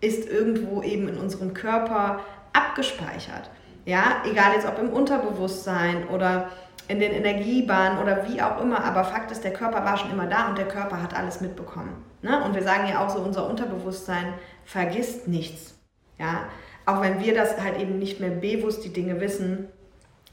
ist 0.00 0.28
irgendwo 0.28 0.82
eben 0.82 1.08
in 1.08 1.18
unserem 1.18 1.54
Körper 1.54 2.20
abgespeichert. 2.52 3.50
Ja, 3.84 4.22
egal 4.24 4.54
jetzt 4.54 4.66
ob 4.66 4.78
im 4.78 4.90
Unterbewusstsein 4.90 6.08
oder 6.08 6.50
in 6.88 7.00
den 7.00 7.12
Energiebahnen 7.12 7.98
oder 7.98 8.28
wie 8.28 8.42
auch 8.42 8.60
immer, 8.60 8.84
aber 8.84 9.04
Fakt 9.04 9.30
ist, 9.30 9.44
der 9.44 9.52
Körper 9.52 9.84
war 9.84 9.96
schon 9.96 10.10
immer 10.10 10.26
da 10.26 10.48
und 10.48 10.58
der 10.58 10.68
Körper 10.68 11.02
hat 11.02 11.14
alles 11.14 11.40
mitbekommen. 11.40 12.04
Ne? 12.22 12.42
Und 12.44 12.54
wir 12.54 12.62
sagen 12.62 12.88
ja 12.88 13.04
auch 13.04 13.10
so, 13.10 13.20
unser 13.20 13.48
Unterbewusstsein 13.48 14.34
vergisst 14.64 15.28
nichts. 15.28 15.74
Ja? 16.18 16.44
Auch 16.86 17.00
wenn 17.00 17.20
wir 17.20 17.34
das 17.34 17.60
halt 17.60 17.80
eben 17.80 17.98
nicht 17.98 18.20
mehr 18.20 18.30
bewusst 18.30 18.84
die 18.84 18.92
Dinge 18.92 19.20
wissen, 19.20 19.68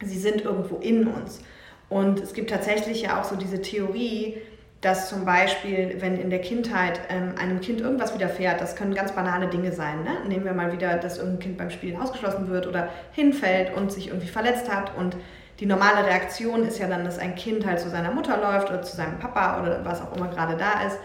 sie 0.01 0.19
sind 0.19 0.41
irgendwo 0.41 0.77
in 0.77 1.07
uns. 1.07 1.41
Und 1.89 2.19
es 2.19 2.33
gibt 2.33 2.49
tatsächlich 2.49 3.03
ja 3.03 3.19
auch 3.19 3.23
so 3.23 3.35
diese 3.35 3.61
Theorie, 3.61 4.41
dass 4.81 5.09
zum 5.09 5.25
Beispiel, 5.25 5.97
wenn 5.99 6.17
in 6.17 6.29
der 6.29 6.39
Kindheit 6.39 7.01
ähm, 7.09 7.33
einem 7.37 7.59
Kind 7.59 7.81
irgendwas 7.81 8.13
widerfährt, 8.13 8.61
das 8.61 8.75
können 8.77 8.95
ganz 8.95 9.11
banale 9.11 9.47
Dinge 9.47 9.73
sein. 9.73 10.03
Ne? 10.03 10.11
Nehmen 10.27 10.45
wir 10.45 10.53
mal 10.53 10.71
wieder, 10.71 10.97
dass 10.97 11.17
irgendein 11.17 11.39
Kind 11.39 11.57
beim 11.57 11.69
Spielen 11.69 11.99
ausgeschlossen 12.01 12.47
wird 12.47 12.65
oder 12.65 12.89
hinfällt 13.11 13.75
und 13.75 13.91
sich 13.91 14.07
irgendwie 14.07 14.29
verletzt 14.29 14.73
hat. 14.73 14.95
Und 14.95 15.17
die 15.59 15.65
normale 15.65 16.05
Reaktion 16.05 16.63
ist 16.65 16.79
ja 16.79 16.87
dann, 16.87 17.03
dass 17.03 17.19
ein 17.19 17.35
Kind 17.35 17.65
halt 17.65 17.81
zu 17.81 17.89
seiner 17.89 18.11
Mutter 18.11 18.37
läuft 18.37 18.69
oder 18.69 18.81
zu 18.81 18.95
seinem 18.95 19.19
Papa 19.19 19.61
oder 19.61 19.83
was 19.83 20.01
auch 20.01 20.15
immer 20.15 20.29
gerade 20.29 20.55
da 20.55 20.87
ist, 20.87 20.97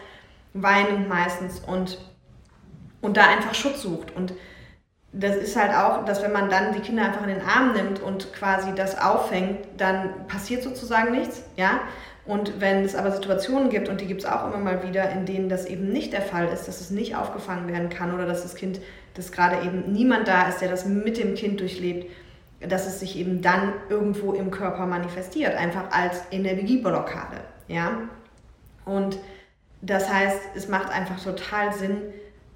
weinend 0.53 1.09
meistens 1.09 1.59
und, 1.59 1.99
und 3.01 3.17
da 3.17 3.27
einfach 3.29 3.55
Schutz 3.55 3.83
sucht. 3.83 4.15
Und 4.15 4.35
das 5.13 5.35
ist 5.35 5.57
halt 5.57 5.73
auch, 5.73 6.05
dass 6.05 6.23
wenn 6.23 6.33
man 6.33 6.49
dann 6.49 6.73
die 6.75 6.81
Kinder 6.81 7.05
einfach 7.05 7.23
in 7.23 7.29
den 7.29 7.43
Arm 7.43 7.73
nimmt 7.73 8.01
und 8.01 8.33
quasi 8.33 8.73
das 8.73 9.01
auffängt, 9.01 9.67
dann 9.77 10.29
passiert 10.29 10.63
sozusagen 10.63 11.11
nichts, 11.11 11.43
ja. 11.57 11.81
Und 12.27 12.61
wenn 12.61 12.85
es 12.85 12.95
aber 12.95 13.13
Situationen 13.13 13.69
gibt, 13.69 13.89
und 13.89 14.01
die 14.01 14.07
gibt 14.07 14.23
es 14.23 14.27
auch 14.27 14.47
immer 14.47 14.57
mal 14.57 14.87
wieder, 14.87 15.11
in 15.11 15.27
denen 15.27 15.49
das 15.49 15.67
eben 15.67 15.89
nicht 15.89 16.13
der 16.13 16.23
Fall 16.23 16.49
ist, 16.49 16.67
dass 16.67 16.81
es 16.81 16.91
nicht 16.91 17.17
aufgefangen 17.17 17.69
werden 17.69 17.91
kann 17.91 18.15
oder 18.15 18.25
dass 18.25 18.43
das 18.43 18.55
Kind, 18.55 18.81
dass 19.13 19.31
gerade 19.31 19.65
eben 19.67 19.93
niemand 19.93 20.27
da 20.27 20.49
ist, 20.49 20.61
der 20.61 20.71
das 20.71 20.87
mit 20.87 21.19
dem 21.19 21.35
Kind 21.35 21.61
durchlebt, 21.61 22.11
dass 22.61 22.87
es 22.87 23.01
sich 23.01 23.19
eben 23.19 23.43
dann 23.43 23.75
irgendwo 23.91 24.33
im 24.33 24.51
Körper 24.51 24.87
manifestiert, 24.87 25.55
einfach 25.55 25.91
als 25.91 26.23
Energieblockade, 26.31 27.41
ja. 27.69 27.99
Und 28.87 29.19
das 29.83 30.11
heißt, 30.11 30.41
es 30.55 30.69
macht 30.69 30.91
einfach 30.91 31.23
total 31.23 31.75
Sinn, 31.75 31.99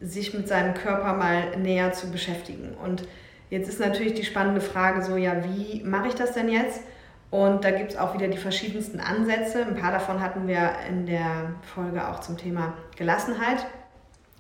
sich 0.00 0.32
mit 0.32 0.48
seinem 0.48 0.74
Körper 0.74 1.12
mal 1.12 1.56
näher 1.58 1.92
zu 1.92 2.10
beschäftigen. 2.10 2.74
Und 2.82 3.06
jetzt 3.50 3.68
ist 3.68 3.80
natürlich 3.80 4.14
die 4.14 4.24
spannende 4.24 4.60
Frage 4.60 5.02
so, 5.02 5.16
ja, 5.16 5.42
wie 5.44 5.82
mache 5.84 6.08
ich 6.08 6.14
das 6.14 6.32
denn 6.32 6.48
jetzt? 6.48 6.80
Und 7.30 7.64
da 7.64 7.70
gibt 7.70 7.92
es 7.92 7.98
auch 7.98 8.14
wieder 8.14 8.28
die 8.28 8.38
verschiedensten 8.38 9.00
Ansätze. 9.00 9.62
Ein 9.62 9.76
paar 9.76 9.92
davon 9.92 10.20
hatten 10.20 10.48
wir 10.48 10.72
in 10.88 11.06
der 11.06 11.54
Folge 11.74 12.08
auch 12.08 12.20
zum 12.20 12.38
Thema 12.38 12.74
Gelassenheit. 12.96 13.66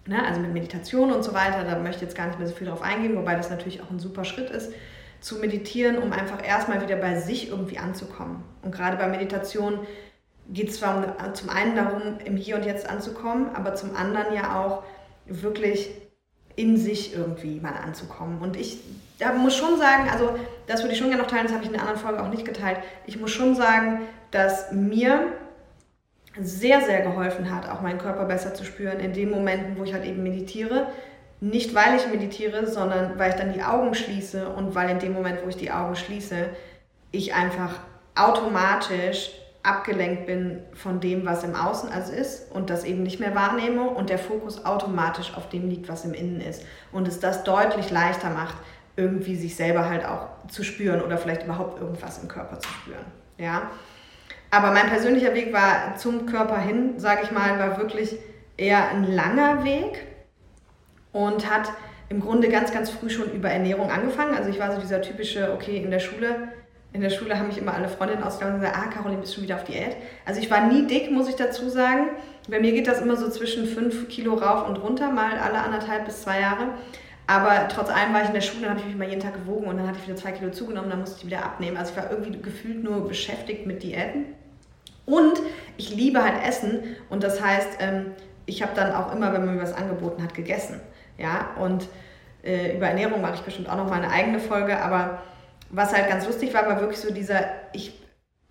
Ne? 0.06 0.24
Also 0.24 0.40
mit 0.40 0.52
Meditation 0.54 1.12
und 1.12 1.22
so 1.22 1.34
weiter. 1.34 1.64
Da 1.64 1.78
möchte 1.78 1.96
ich 1.96 2.02
jetzt 2.02 2.16
gar 2.16 2.26
nicht 2.26 2.38
mehr 2.38 2.48
so 2.48 2.54
viel 2.54 2.66
drauf 2.66 2.80
eingehen, 2.80 3.14
wobei 3.16 3.34
das 3.34 3.50
natürlich 3.50 3.82
auch 3.82 3.90
ein 3.90 3.98
super 3.98 4.24
Schritt 4.24 4.48
ist, 4.50 4.72
zu 5.20 5.36
meditieren, 5.36 5.98
um 5.98 6.12
einfach 6.12 6.46
erstmal 6.46 6.80
wieder 6.80 6.96
bei 6.96 7.20
sich 7.20 7.50
irgendwie 7.50 7.78
anzukommen. 7.78 8.42
Und 8.62 8.74
gerade 8.74 8.96
bei 8.96 9.06
Meditation 9.06 9.80
geht 10.48 10.70
es 10.70 10.78
zwar 10.78 11.34
zum 11.34 11.50
einen 11.50 11.76
darum, 11.76 12.18
im 12.24 12.36
Hier 12.36 12.56
und 12.56 12.64
Jetzt 12.64 12.88
anzukommen, 12.88 13.50
aber 13.54 13.74
zum 13.74 13.94
anderen 13.94 14.34
ja 14.34 14.58
auch 14.64 14.82
wirklich 15.26 15.90
in 16.56 16.78
sich 16.78 17.14
irgendwie 17.14 17.60
mal 17.60 17.74
anzukommen. 17.74 18.40
Und 18.40 18.56
ich 18.56 18.78
da 19.18 19.32
muss 19.32 19.56
schon 19.56 19.78
sagen, 19.78 20.08
also 20.10 20.38
das 20.66 20.82
würde 20.82 20.92
ich 20.92 20.98
schon 20.98 21.08
gerne 21.08 21.22
noch 21.22 21.30
teilen, 21.30 21.44
das 21.44 21.52
habe 21.52 21.62
ich 21.62 21.70
in 21.70 21.74
der 21.74 21.82
anderen 21.82 22.00
Folge 22.00 22.22
auch 22.22 22.28
nicht 22.28 22.44
geteilt. 22.44 22.78
Ich 23.06 23.18
muss 23.18 23.30
schon 23.30 23.54
sagen, 23.54 24.02
dass 24.30 24.72
mir 24.72 25.32
sehr, 26.40 26.80
sehr 26.82 27.00
geholfen 27.00 27.54
hat, 27.54 27.68
auch 27.68 27.80
meinen 27.80 27.98
Körper 27.98 28.24
besser 28.24 28.54
zu 28.54 28.64
spüren 28.64 29.00
in 29.00 29.12
den 29.12 29.30
Momenten, 29.30 29.76
wo 29.78 29.84
ich 29.84 29.92
halt 29.92 30.04
eben 30.04 30.22
meditiere. 30.22 30.88
Nicht 31.40 31.74
weil 31.74 31.96
ich 31.96 32.06
meditiere, 32.08 32.66
sondern 32.66 33.18
weil 33.18 33.30
ich 33.30 33.36
dann 33.36 33.52
die 33.52 33.62
Augen 33.62 33.94
schließe 33.94 34.48
und 34.48 34.74
weil 34.74 34.90
in 34.90 34.98
dem 34.98 35.12
Moment, 35.12 35.40
wo 35.44 35.48
ich 35.48 35.56
die 35.56 35.70
Augen 35.70 35.96
schließe, 35.96 36.50
ich 37.10 37.34
einfach 37.34 37.80
automatisch 38.14 39.30
abgelenkt 39.62 40.26
bin 40.26 40.62
von 40.72 41.00
dem, 41.00 41.26
was 41.26 41.44
im 41.44 41.54
Außen 41.54 41.90
also 41.90 42.12
ist 42.12 42.50
und 42.52 42.70
das 42.70 42.84
eben 42.84 43.02
nicht 43.02 43.20
mehr 43.20 43.34
wahrnehme 43.34 43.82
und 43.82 44.08
der 44.08 44.18
Fokus 44.18 44.64
automatisch 44.64 45.32
auf 45.36 45.48
dem 45.48 45.68
liegt, 45.68 45.88
was 45.88 46.04
im 46.04 46.14
Innen 46.14 46.40
ist. 46.40 46.64
Und 46.92 47.06
es 47.06 47.20
das 47.20 47.44
deutlich 47.44 47.90
leichter 47.90 48.30
macht, 48.30 48.56
irgendwie 48.98 49.36
sich 49.36 49.56
selber 49.56 49.88
halt 49.88 50.04
auch 50.04 50.26
zu 50.48 50.62
spüren 50.64 51.00
oder 51.00 51.16
vielleicht 51.16 51.44
überhaupt 51.44 51.80
irgendwas 51.80 52.22
im 52.22 52.28
Körper 52.28 52.58
zu 52.58 52.68
spüren. 52.68 53.04
Ja? 53.38 53.70
Aber 54.50 54.72
mein 54.72 54.88
persönlicher 54.88 55.34
Weg 55.34 55.52
war 55.52 55.96
zum 55.96 56.26
Körper 56.26 56.58
hin, 56.58 56.98
sage 56.98 57.20
ich 57.22 57.30
mal, 57.30 57.58
war 57.58 57.78
wirklich 57.78 58.16
eher 58.56 58.88
ein 58.90 59.04
langer 59.04 59.64
Weg 59.64 60.04
und 61.12 61.50
hat 61.50 61.72
im 62.08 62.20
Grunde 62.20 62.48
ganz, 62.48 62.72
ganz 62.72 62.90
früh 62.90 63.08
schon 63.08 63.30
über 63.32 63.50
Ernährung 63.50 63.90
angefangen. 63.90 64.34
Also 64.34 64.50
ich 64.50 64.58
war 64.58 64.74
so 64.74 64.80
dieser 64.80 65.00
typische, 65.00 65.52
okay, 65.52 65.76
in 65.76 65.90
der 65.90 66.00
Schule 66.00 66.48
in 66.92 67.02
der 67.02 67.10
Schule 67.10 67.38
haben 67.38 67.48
mich 67.48 67.58
immer 67.58 67.74
alle 67.74 67.88
Freundinnen 67.88 68.22
ausgelacht 68.22 68.54
und 68.54 68.60
gesagt, 68.60 68.78
ah, 68.78 68.90
Caroline, 68.90 69.20
bist 69.20 69.34
schon 69.34 69.44
wieder 69.44 69.56
auf 69.56 69.64
Diät. 69.64 69.96
Also 70.24 70.40
ich 70.40 70.50
war 70.50 70.66
nie 70.66 70.86
dick, 70.86 71.10
muss 71.10 71.28
ich 71.28 71.36
dazu 71.36 71.68
sagen. 71.68 72.08
Bei 72.48 72.60
mir 72.60 72.72
geht 72.72 72.86
das 72.86 73.02
immer 73.02 73.16
so 73.16 73.28
zwischen 73.28 73.66
5 73.66 74.08
Kilo 74.08 74.34
rauf 74.34 74.66
und 74.66 74.76
runter, 74.78 75.10
mal 75.10 75.38
alle 75.38 75.58
anderthalb 75.58 76.06
bis 76.06 76.22
zwei 76.22 76.40
Jahre. 76.40 76.68
Aber 77.28 77.68
trotz 77.68 77.90
allem 77.90 78.14
war 78.14 78.22
ich 78.22 78.28
in 78.28 78.34
der 78.34 78.40
Schule, 78.40 78.62
dann 78.62 78.70
habe 78.70 78.80
ich 78.80 78.86
mich 78.86 78.96
mal 78.96 79.06
jeden 79.06 79.20
Tag 79.20 79.34
gewogen 79.34 79.66
und 79.66 79.76
dann 79.76 79.86
hatte 79.86 79.98
ich 80.00 80.08
wieder 80.08 80.16
zwei 80.16 80.32
Kilo 80.32 80.50
zugenommen, 80.50 80.88
dann 80.88 81.00
musste 81.00 81.18
ich 81.18 81.26
wieder 81.26 81.44
abnehmen. 81.44 81.76
Also 81.76 81.92
ich 81.92 81.96
war 81.98 82.10
irgendwie 82.10 82.40
gefühlt 82.40 82.82
nur 82.82 83.06
beschäftigt 83.06 83.66
mit 83.66 83.82
Diäten. 83.82 84.24
Und 85.04 85.38
ich 85.76 85.94
liebe 85.94 86.24
halt 86.24 86.42
Essen 86.42 86.96
und 87.10 87.22
das 87.22 87.42
heißt, 87.42 87.68
ähm, 87.80 88.12
ich 88.46 88.62
habe 88.62 88.72
dann 88.74 88.94
auch 88.94 89.14
immer, 89.14 89.34
wenn 89.34 89.44
man 89.44 89.56
mir 89.56 89.62
was 89.62 89.74
angeboten 89.74 90.22
hat, 90.22 90.32
gegessen. 90.32 90.80
Ja, 91.18 91.50
und 91.60 91.86
äh, 92.42 92.74
über 92.74 92.86
Ernährung 92.88 93.20
mache 93.20 93.34
ich 93.34 93.42
bestimmt 93.42 93.68
auch 93.68 93.76
noch 93.76 93.90
mal 93.90 94.02
eine 94.02 94.10
eigene 94.10 94.40
Folge, 94.40 94.80
aber 94.80 95.22
was 95.68 95.94
halt 95.94 96.08
ganz 96.08 96.26
lustig 96.26 96.54
war, 96.54 96.66
war 96.66 96.80
wirklich 96.80 96.98
so 96.98 97.12
dieser, 97.12 97.44
ich, 97.74 98.00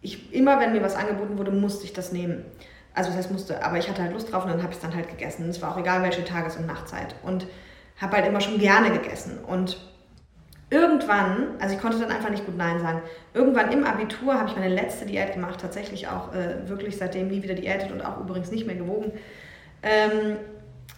ich 0.01 0.31
immer 0.35 0.59
wenn 0.59 0.73
mir 0.73 0.83
was 0.83 0.95
angeboten 0.95 1.39
wurde, 1.39 1.49
musste 1.49 1.85
ich 1.85 1.93
das 1.93 2.11
nehmen. 2.11 2.45
Also 2.93 3.09
das 3.09 3.17
heißt 3.17 3.31
musste, 3.31 3.63
aber 3.65 3.77
ich 3.79 3.89
hatte 3.89 4.03
halt 4.03 4.13
Lust 4.13 4.31
drauf 4.31 4.43
und 4.43 4.51
dann 4.51 4.61
habe 4.61 4.71
ich 4.71 4.77
es 4.77 4.83
dann 4.83 4.93
halt 4.93 5.09
gegessen. 5.09 5.49
Es 5.49 5.63
war 5.63 5.73
auch 5.73 5.79
egal, 5.79 6.03
welche 6.03 6.23
Tages- 6.23 6.57
und 6.57 6.67
Nachtzeit. 6.67 7.15
Und 7.23 7.47
habe 7.99 8.17
halt 8.17 8.27
immer 8.27 8.41
schon 8.41 8.59
gerne 8.59 8.91
gegessen. 8.91 9.39
Und 9.45 9.77
irgendwann, 10.69 11.55
also 11.59 11.75
ich 11.75 11.81
konnte 11.81 11.99
dann 11.99 12.11
einfach 12.11 12.29
nicht 12.29 12.45
gut 12.45 12.57
Nein 12.57 12.79
sagen, 12.79 13.01
irgendwann 13.33 13.71
im 13.71 13.83
Abitur 13.83 14.35
habe 14.35 14.49
ich 14.49 14.55
meine 14.55 14.73
letzte 14.73 15.05
Diät 15.05 15.33
gemacht, 15.33 15.59
tatsächlich 15.61 16.07
auch 16.07 16.33
äh, 16.33 16.67
wirklich 16.67 16.97
seitdem 16.97 17.29
nie 17.29 17.41
wieder 17.41 17.55
diätet 17.55 17.91
und 17.91 18.01
auch 18.01 18.19
übrigens 18.19 18.51
nicht 18.51 18.67
mehr 18.67 18.75
gewogen. 18.75 19.11
Ähm, 19.81 20.37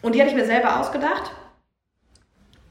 und 0.02 0.16
die 0.16 0.22
hatte 0.22 0.32
ich 0.32 0.36
mir 0.36 0.46
selber 0.46 0.80
ausgedacht. 0.80 1.32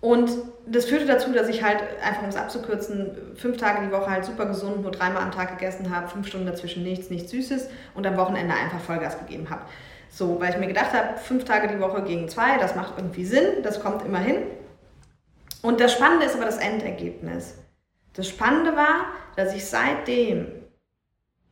Und 0.00 0.30
das 0.66 0.85
führte 0.85 1.06
dazu, 1.06 1.32
dass 1.32 1.49
ich 1.49 1.62
halt, 1.64 1.82
einfach 2.04 2.23
um 2.23 2.28
es 2.28 2.37
abzukürzen, 2.37 3.35
fünf 3.35 3.56
Tage 3.56 3.85
die 3.87 3.92
Woche 3.92 4.11
halt 4.11 4.25
super 4.25 4.47
gesund, 4.47 4.82
nur 4.82 4.92
dreimal 4.92 5.23
am 5.23 5.32
Tag 5.32 5.58
gegessen 5.58 5.94
habe, 5.94 6.08
fünf 6.08 6.28
Stunden 6.28 6.47
dazwischen 6.47 6.85
nichts, 6.85 7.11
nichts 7.11 7.30
Süßes 7.30 7.68
und 7.94 8.06
am 8.06 8.16
Wochenende 8.16 8.54
einfach 8.54 8.78
Vollgas 8.78 9.18
gegeben 9.18 9.50
habe. 9.50 9.62
So, 10.19 10.41
weil 10.41 10.51
ich 10.51 10.59
mir 10.59 10.67
gedacht 10.67 10.95
habe, 10.95 11.17
fünf 11.17 11.45
Tage 11.45 11.69
die 11.69 11.79
Woche 11.79 12.03
gegen 12.03 12.29
zwei, 12.29 12.59
das 12.59 12.75
macht 12.75 12.95
irgendwie 12.97 13.25
Sinn, 13.25 13.63
das 13.63 13.79
kommt 13.79 14.05
immer 14.05 14.19
hin. 14.19 14.39
Und 15.63 15.79
das 15.79 15.93
Spannende 15.93 16.27
ist 16.27 16.35
aber 16.35 16.45
das 16.45 16.59
Endergebnis. 16.59 17.57
Das 18.15 18.29
Spannende 18.29 18.75
war, 18.75 19.13
dass 19.37 19.55
ich 19.55 19.67
seitdem 19.67 20.49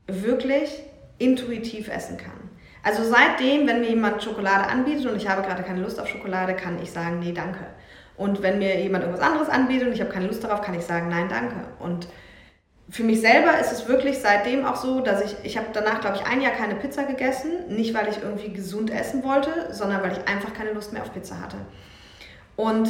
wirklich 0.08 0.82
intuitiv 1.18 1.86
essen 1.86 2.16
kann. 2.16 2.50
Also 2.82 3.04
seitdem, 3.04 3.68
wenn 3.68 3.82
mir 3.82 3.90
jemand 3.90 4.24
Schokolade 4.24 4.66
anbietet 4.66 5.06
und 5.06 5.16
ich 5.16 5.28
habe 5.28 5.42
gerade 5.42 5.62
keine 5.62 5.82
Lust 5.82 6.00
auf 6.00 6.08
Schokolade, 6.08 6.56
kann 6.56 6.82
ich 6.82 6.90
sagen, 6.90 7.20
nee, 7.20 7.32
danke. 7.32 7.66
Und 8.16 8.42
wenn 8.42 8.58
mir 8.58 8.80
jemand 8.80 9.04
irgendwas 9.04 9.24
anderes 9.24 9.48
anbietet 9.48 9.86
und 9.86 9.94
ich 9.94 10.00
habe 10.00 10.10
keine 10.10 10.26
Lust 10.26 10.42
darauf, 10.42 10.60
kann 10.60 10.74
ich 10.74 10.84
sagen, 10.84 11.08
nein, 11.08 11.28
danke. 11.28 11.54
Und 11.78 12.08
für 12.88 13.02
mich 13.02 13.20
selber 13.20 13.58
ist 13.58 13.72
es 13.72 13.88
wirklich 13.88 14.18
seitdem 14.18 14.64
auch 14.64 14.76
so, 14.76 15.00
dass 15.00 15.22
ich, 15.22 15.36
ich 15.42 15.58
habe 15.58 15.68
danach, 15.72 16.00
glaube 16.00 16.16
ich, 16.16 16.26
ein 16.26 16.40
Jahr 16.40 16.52
keine 16.52 16.76
Pizza 16.76 17.04
gegessen. 17.04 17.50
Nicht, 17.68 17.94
weil 17.94 18.08
ich 18.08 18.22
irgendwie 18.22 18.52
gesund 18.52 18.90
essen 18.90 19.24
wollte, 19.24 19.74
sondern 19.74 20.02
weil 20.02 20.12
ich 20.12 20.28
einfach 20.28 20.54
keine 20.54 20.72
Lust 20.72 20.92
mehr 20.92 21.02
auf 21.02 21.12
Pizza 21.12 21.40
hatte. 21.40 21.56
Und 22.54 22.88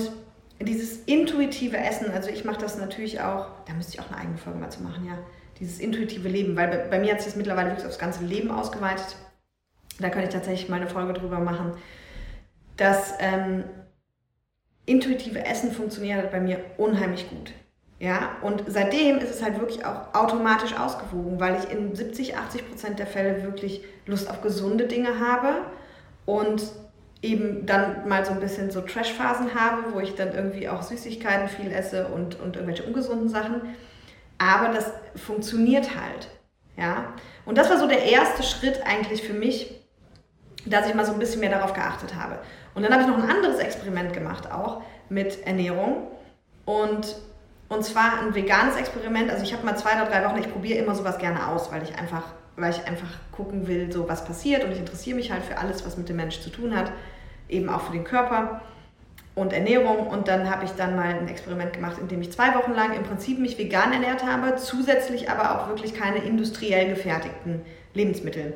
dieses 0.61 0.99
intuitive 1.05 1.77
Essen, 1.77 2.11
also 2.11 2.29
ich 2.29 2.45
mache 2.45 2.61
das 2.61 2.79
natürlich 2.79 3.21
auch, 3.21 3.49
da 3.67 3.75
müsste 3.75 3.95
ich 3.95 4.01
auch 4.01 4.09
eine 4.09 4.19
eigene 4.19 4.39
Folge 4.39 4.59
mal 4.59 4.71
zu 4.71 4.83
machen, 4.83 5.07
ja. 5.07 5.19
Dieses 5.59 5.79
intuitive 5.79 6.29
Leben, 6.29 6.55
weil 6.55 6.69
bei, 6.69 6.77
bei 6.77 6.99
mir 6.99 7.13
hat 7.13 7.21
sich 7.21 7.33
das 7.33 7.37
mittlerweile 7.37 7.71
wirklich 7.71 7.87
aufs 7.87 7.99
ganze 7.99 8.23
Leben 8.25 8.51
ausgeweitet. 8.51 9.17
Da 9.99 10.11
könnte 10.11 10.29
ich 10.29 10.35
tatsächlich 10.35 10.69
mal 10.69 10.77
eine 10.77 10.91
Folge 10.91 11.15
drüber 11.15 11.39
machen. 11.39 11.73
Das 12.77 13.15
ähm, 13.21 13.65
intuitive 14.85 15.43
Essen 15.47 15.73
funktioniert 15.73 16.31
bei 16.31 16.41
mir 16.41 16.63
unheimlich 16.77 17.31
gut. 17.31 17.55
Ja, 17.99 18.37
und 18.43 18.65
seitdem 18.67 19.19
ist 19.19 19.31
es 19.31 19.43
halt 19.43 19.59
wirklich 19.59 19.85
auch 19.87 20.13
automatisch 20.15 20.77
ausgewogen, 20.79 21.41
weil 21.41 21.59
ich 21.59 21.71
in 21.71 21.95
70, 21.95 22.37
80 22.37 22.69
Prozent 22.69 22.99
der 22.99 23.07
Fälle 23.07 23.43
wirklich 23.43 23.83
Lust 24.05 24.29
auf 24.29 24.43
gesunde 24.43 24.87
Dinge 24.87 25.19
habe 25.19 25.63
und 26.27 26.63
eben 27.23 27.65
dann 27.65 28.07
mal 28.07 28.25
so 28.27 28.33
ein 28.33 28.41
bisschen 28.41 28.71
so 28.71 28.83
Trash-Phasen 28.83 29.55
habe, 29.55 29.95
wo 29.95 30.01
ich 30.01 30.15
dann 30.15 30.35
irgendwie 30.35 30.69
auch 30.69 30.83
Süßigkeiten 30.83 31.49
viel 31.49 31.73
esse 31.73 32.09
und, 32.09 32.39
und 32.39 32.57
irgendwelche 32.57 32.83
ungesunden 32.83 33.31
Sachen. 33.31 33.63
Aber 34.37 34.75
das 34.75 34.93
funktioniert 35.15 35.97
halt. 35.97 36.29
Ja, 36.77 37.15
und 37.47 37.57
das 37.57 37.71
war 37.71 37.79
so 37.79 37.89
der 37.89 38.03
erste 38.03 38.43
Schritt 38.43 38.83
eigentlich 38.85 39.23
für 39.23 39.33
mich, 39.33 39.75
dass 40.67 40.87
ich 40.87 40.95
mal 40.95 41.07
so 41.07 41.13
ein 41.13 41.19
bisschen 41.19 41.41
mehr 41.41 41.51
darauf 41.51 41.73
geachtet 41.73 42.15
habe. 42.15 42.39
Und 42.75 42.83
dann 42.83 42.93
habe 42.93 43.03
ich 43.03 43.09
noch 43.09 43.17
ein 43.17 43.31
anderes 43.31 43.59
Experiment 43.59 44.13
gemacht, 44.13 44.53
auch 44.53 44.83
mit 45.09 45.47
Ernährung. 45.47 46.09
Und 46.67 47.17
und 47.69 47.85
zwar 47.85 48.21
ein 48.21 48.35
veganes 48.35 48.77
Experiment. 48.77 49.31
Also 49.31 49.43
ich 49.43 49.53
habe 49.53 49.65
mal 49.65 49.77
zwei 49.77 49.93
oder 50.01 50.07
drei 50.07 50.25
Wochen, 50.25 50.39
ich 50.39 50.51
probiere 50.51 50.79
immer 50.79 50.95
sowas 50.95 51.19
gerne 51.19 51.49
aus, 51.49 51.73
weil 51.73 51.83
ich 51.83 51.99
einfach, 51.99 52.23
weil 52.57 52.71
ich 52.71 52.87
einfach 52.87 53.09
gucken 53.33 53.67
will, 53.67 53.91
so 53.91 54.09
was 54.09 54.25
passiert. 54.25 54.65
Und 54.65 54.73
ich 54.73 54.79
interessiere 54.79 55.17
mich 55.17 55.33
halt 55.33 55.43
für 55.43 55.59
alles, 55.59 55.85
was 55.85 55.97
mit 55.97 56.09
dem 56.09 56.17
Menschen 56.17 56.43
zu 56.43 56.51
tun 56.51 56.77
hat, 56.77 56.93
eben 57.49 57.69
auch 57.69 57.83
für 57.83 57.93
den 57.93 58.05
Körper 58.05 58.61
und 59.35 59.53
Ernährung. 59.53 60.07
Und 60.07 60.29
dann 60.29 60.49
habe 60.49 60.65
ich 60.65 60.71
dann 60.73 60.95
mal 60.95 61.09
ein 61.09 61.29
Experiment 61.29 61.73
gemacht, 61.73 61.99
in 62.01 62.07
dem 62.07 62.21
ich 62.21 62.31
zwei 62.31 62.55
Wochen 62.55 62.73
lang 62.73 62.95
im 62.95 63.03
Prinzip 63.03 63.41
mich 63.41 63.59
vegan 63.59 63.93
ernährt 63.93 64.25
habe, 64.25 64.55
zusätzlich 64.57 65.29
aber 65.29 65.61
auch 65.61 65.69
wirklich 65.69 65.93
keine 65.93 66.19
industriell 66.19 66.89
gefertigten 66.89 67.63
Lebensmittel. 67.95 68.55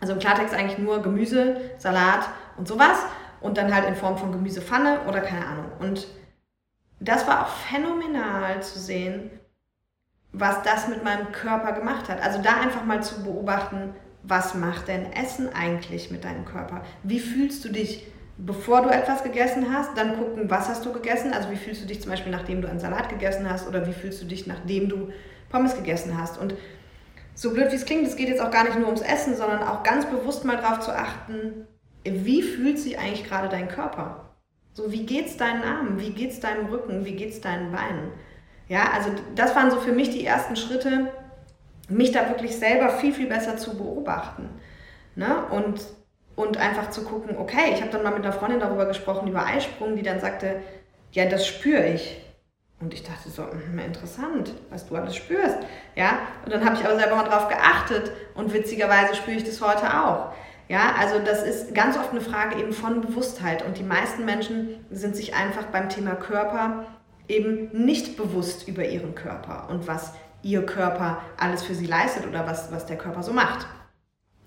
Also 0.00 0.12
im 0.12 0.20
Klartext 0.20 0.54
eigentlich 0.54 0.78
nur 0.78 1.02
Gemüse, 1.02 1.60
Salat 1.78 2.28
und 2.56 2.68
sowas. 2.68 2.98
Und 3.40 3.58
dann 3.58 3.74
halt 3.74 3.86
in 3.86 3.96
Form 3.96 4.16
von 4.16 4.32
Gemüsepfanne 4.32 5.00
oder 5.08 5.20
keine 5.20 5.46
Ahnung. 5.46 5.66
Und 5.80 6.06
das 7.00 7.26
war 7.26 7.42
auch 7.42 7.48
phänomenal 7.48 8.62
zu 8.62 8.78
sehen, 8.78 9.30
was 10.32 10.62
das 10.62 10.88
mit 10.88 11.04
meinem 11.04 11.32
Körper 11.32 11.72
gemacht 11.72 12.08
hat. 12.08 12.22
Also 12.22 12.42
da 12.42 12.60
einfach 12.60 12.84
mal 12.84 13.02
zu 13.02 13.22
beobachten, 13.22 13.94
was 14.22 14.54
macht 14.54 14.88
denn 14.88 15.12
Essen 15.12 15.48
eigentlich 15.54 16.10
mit 16.10 16.24
deinem 16.24 16.44
Körper? 16.44 16.82
Wie 17.02 17.20
fühlst 17.20 17.64
du 17.64 17.68
dich, 17.68 18.06
bevor 18.38 18.82
du 18.82 18.88
etwas 18.88 19.22
gegessen 19.22 19.72
hast? 19.72 19.96
Dann 19.96 20.18
gucken, 20.18 20.50
was 20.50 20.68
hast 20.68 20.84
du 20.84 20.92
gegessen? 20.92 21.32
Also 21.32 21.50
wie 21.50 21.56
fühlst 21.56 21.82
du 21.82 21.86
dich 21.86 22.02
zum 22.02 22.10
Beispiel, 22.10 22.32
nachdem 22.32 22.60
du 22.60 22.68
einen 22.68 22.80
Salat 22.80 23.08
gegessen 23.08 23.48
hast? 23.48 23.68
Oder 23.68 23.86
wie 23.86 23.92
fühlst 23.92 24.20
du 24.20 24.26
dich, 24.26 24.46
nachdem 24.46 24.88
du 24.88 25.10
Pommes 25.48 25.76
gegessen 25.76 26.20
hast? 26.20 26.38
Und 26.38 26.54
so 27.34 27.52
blöd 27.52 27.70
wie 27.70 27.76
es 27.76 27.84
klingt, 27.84 28.06
es 28.06 28.16
geht 28.16 28.28
jetzt 28.28 28.40
auch 28.40 28.50
gar 28.50 28.64
nicht 28.64 28.78
nur 28.78 28.86
ums 28.86 29.02
Essen, 29.02 29.36
sondern 29.36 29.62
auch 29.62 29.82
ganz 29.82 30.06
bewusst 30.06 30.44
mal 30.44 30.56
darauf 30.56 30.80
zu 30.80 30.90
achten, 30.92 31.66
wie 32.04 32.42
fühlt 32.42 32.78
sich 32.78 32.98
eigentlich 32.98 33.24
gerade 33.24 33.48
dein 33.48 33.68
Körper? 33.68 34.25
So, 34.76 34.92
wie 34.92 35.06
geht's 35.06 35.38
deinen 35.38 35.62
Armen? 35.62 35.98
Wie 35.98 36.10
geht's 36.10 36.38
deinem 36.38 36.66
Rücken? 36.66 37.06
Wie 37.06 37.14
geht's 37.14 37.40
deinen 37.40 37.72
Beinen? 37.72 38.12
Ja, 38.68 38.90
also 38.92 39.08
das 39.34 39.56
waren 39.56 39.70
so 39.70 39.80
für 39.80 39.92
mich 39.92 40.10
die 40.10 40.26
ersten 40.26 40.54
Schritte, 40.54 41.10
mich 41.88 42.12
da 42.12 42.28
wirklich 42.28 42.58
selber 42.58 42.90
viel, 42.90 43.14
viel 43.14 43.26
besser 43.26 43.56
zu 43.56 43.78
beobachten. 43.78 44.50
Ne? 45.14 45.46
Und, 45.46 45.80
und 46.34 46.58
einfach 46.58 46.90
zu 46.90 47.04
gucken, 47.04 47.38
okay, 47.38 47.72
ich 47.72 47.80
habe 47.80 47.90
dann 47.90 48.02
mal 48.02 48.12
mit 48.12 48.22
einer 48.22 48.34
Freundin 48.34 48.60
darüber 48.60 48.84
gesprochen, 48.84 49.28
über 49.28 49.46
Eisprung, 49.46 49.96
die 49.96 50.02
dann 50.02 50.20
sagte, 50.20 50.60
ja, 51.12 51.24
das 51.24 51.46
spüre 51.46 51.86
ich. 51.86 52.20
Und 52.78 52.92
ich 52.92 53.02
dachte 53.02 53.30
so, 53.30 53.50
hm, 53.50 53.78
interessant, 53.78 54.52
was 54.68 54.86
du 54.86 54.96
alles 54.96 55.16
spürst. 55.16 55.56
Ja, 55.94 56.18
und 56.44 56.52
dann 56.52 56.62
habe 56.62 56.76
ich 56.76 56.84
aber 56.84 56.98
selber 56.98 57.16
mal 57.16 57.26
drauf 57.26 57.48
geachtet 57.48 58.12
und 58.34 58.52
witzigerweise 58.52 59.14
spüre 59.14 59.38
ich 59.38 59.44
das 59.44 59.62
heute 59.62 60.04
auch. 60.04 60.34
Ja, 60.68 60.94
also 60.98 61.20
das 61.24 61.42
ist 61.42 61.74
ganz 61.74 61.96
oft 61.96 62.10
eine 62.10 62.20
Frage 62.20 62.58
eben 62.58 62.72
von 62.72 63.00
Bewusstheit 63.00 63.64
und 63.64 63.78
die 63.78 63.84
meisten 63.84 64.24
Menschen 64.24 64.84
sind 64.90 65.14
sich 65.14 65.34
einfach 65.34 65.66
beim 65.66 65.88
Thema 65.88 66.16
Körper 66.16 66.86
eben 67.28 67.70
nicht 67.84 68.16
bewusst 68.16 68.66
über 68.66 68.84
ihren 68.84 69.14
Körper 69.14 69.68
und 69.70 69.86
was 69.86 70.12
ihr 70.42 70.66
Körper 70.66 71.22
alles 71.38 71.62
für 71.62 71.74
sie 71.74 71.86
leistet 71.86 72.26
oder 72.26 72.46
was, 72.46 72.72
was 72.72 72.86
der 72.86 72.98
Körper 72.98 73.22
so 73.22 73.32
macht. 73.32 73.66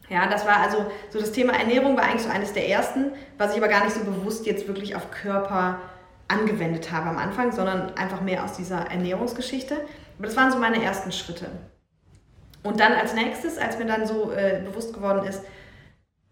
Ja, 0.10 0.28
das 0.28 0.46
war 0.46 0.58
also 0.58 0.86
so 1.10 1.20
das 1.20 1.32
Thema 1.32 1.54
Ernährung 1.54 1.96
war 1.96 2.04
eigentlich 2.04 2.24
so 2.24 2.30
eines 2.30 2.54
der 2.54 2.68
ersten, 2.68 3.12
was 3.38 3.52
ich 3.52 3.58
aber 3.58 3.68
gar 3.68 3.84
nicht 3.84 3.96
so 3.96 4.04
bewusst 4.04 4.46
jetzt 4.46 4.68
wirklich 4.68 4.96
auf 4.96 5.12
Körper 5.12 5.80
angewendet 6.28 6.92
habe 6.92 7.10
am 7.10 7.18
Anfang, 7.18 7.52
sondern 7.52 7.96
einfach 7.96 8.22
mehr 8.22 8.44
aus 8.44 8.54
dieser 8.54 8.92
Ernährungsgeschichte. 8.92 9.76
Aber 10.18 10.28
das 10.28 10.36
waren 10.36 10.52
so 10.52 10.58
meine 10.58 10.84
ersten 10.84 11.12
Schritte. 11.12 11.48
Und 12.64 12.80
dann 12.80 12.94
als 12.94 13.14
nächstes, 13.14 13.58
als 13.58 13.78
mir 13.78 13.86
dann 13.86 14.06
so 14.06 14.32
äh, 14.32 14.62
bewusst 14.66 14.94
geworden 14.94 15.26
ist, 15.28 15.44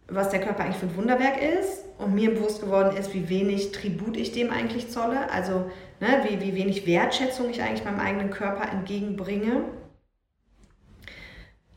was 0.09 0.29
der 0.29 0.39
Körper 0.41 0.63
eigentlich 0.63 0.77
für 0.77 0.85
ein 0.85 0.95
Wunderwerk 0.95 1.41
ist 1.41 1.83
und 1.97 2.15
mir 2.15 2.33
bewusst 2.33 2.61
geworden 2.61 2.95
ist, 2.95 3.13
wie 3.13 3.29
wenig 3.29 3.71
Tribut 3.71 4.15
ich 4.15 4.31
dem 4.31 4.51
eigentlich 4.51 4.89
zolle, 4.89 5.29
also 5.31 5.69
ne, 5.99 6.23
wie, 6.27 6.41
wie 6.41 6.55
wenig 6.55 6.87
Wertschätzung 6.87 7.49
ich 7.49 7.61
eigentlich 7.61 7.83
meinem 7.83 7.99
eigenen 7.99 8.29
Körper 8.29 8.71
entgegenbringe. 8.71 9.63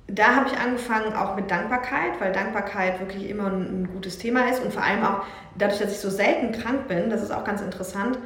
Da 0.07 0.35
habe 0.35 0.49
ich 0.49 0.59
angefangen 0.59 1.15
auch 1.15 1.37
mit 1.37 1.51
Dankbarkeit, 1.51 2.21
weil 2.21 2.33
Dankbarkeit 2.33 3.01
wirklich 3.01 3.29
immer 3.29 3.47
ein, 3.47 3.83
ein 3.83 3.89
gutes 3.93 4.19
Thema 4.19 4.49
ist 4.49 4.63
und 4.63 4.73
vor 4.73 4.83
allem 4.83 5.05
auch 5.05 5.25
dadurch, 5.57 5.81
dass 5.81 5.93
ich 5.93 5.99
so 5.99 6.11
selten 6.11 6.53
krank 6.53 6.89
bin, 6.89 7.11
das 7.11 7.23
ist 7.23 7.31
auch 7.31 7.45
ganz 7.45 7.61
interessant, 7.61 8.19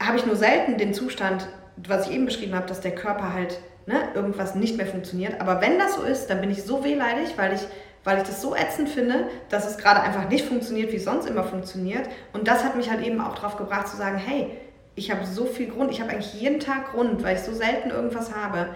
habe 0.00 0.16
ich 0.16 0.26
nur 0.26 0.36
selten 0.36 0.78
den 0.78 0.94
Zustand, 0.94 1.48
was 1.76 2.08
ich 2.08 2.14
eben 2.14 2.26
beschrieben 2.26 2.54
habe, 2.54 2.66
dass 2.66 2.80
der 2.80 2.94
Körper 2.94 3.32
halt 3.32 3.60
ne, 3.86 4.08
irgendwas 4.14 4.54
nicht 4.54 4.76
mehr 4.76 4.86
funktioniert. 4.86 5.40
Aber 5.40 5.60
wenn 5.60 5.78
das 5.78 5.94
so 5.94 6.02
ist, 6.02 6.26
dann 6.26 6.40
bin 6.40 6.50
ich 6.50 6.64
so 6.64 6.84
wehleidig, 6.84 7.34
weil 7.36 7.54
ich 7.54 7.66
weil 8.04 8.18
ich 8.18 8.24
das 8.24 8.42
so 8.42 8.54
ätzend 8.54 8.88
finde, 8.88 9.28
dass 9.48 9.68
es 9.68 9.78
gerade 9.78 10.00
einfach 10.00 10.28
nicht 10.28 10.44
funktioniert, 10.44 10.92
wie 10.92 10.96
es 10.96 11.04
sonst 11.04 11.26
immer 11.26 11.44
funktioniert. 11.44 12.08
Und 12.32 12.48
das 12.48 12.64
hat 12.64 12.76
mich 12.76 12.90
halt 12.90 13.04
eben 13.04 13.20
auch 13.20 13.34
darauf 13.34 13.56
gebracht 13.56 13.88
zu 13.88 13.96
sagen, 13.96 14.16
hey, 14.16 14.50
ich 14.94 15.10
habe 15.10 15.24
so 15.24 15.46
viel 15.46 15.68
Grund, 15.68 15.90
ich 15.90 16.00
habe 16.00 16.10
eigentlich 16.10 16.34
jeden 16.34 16.60
Tag 16.60 16.92
Grund, 16.92 17.22
weil 17.22 17.36
ich 17.36 17.42
so 17.42 17.52
selten 17.52 17.90
irgendwas 17.90 18.34
habe, 18.34 18.68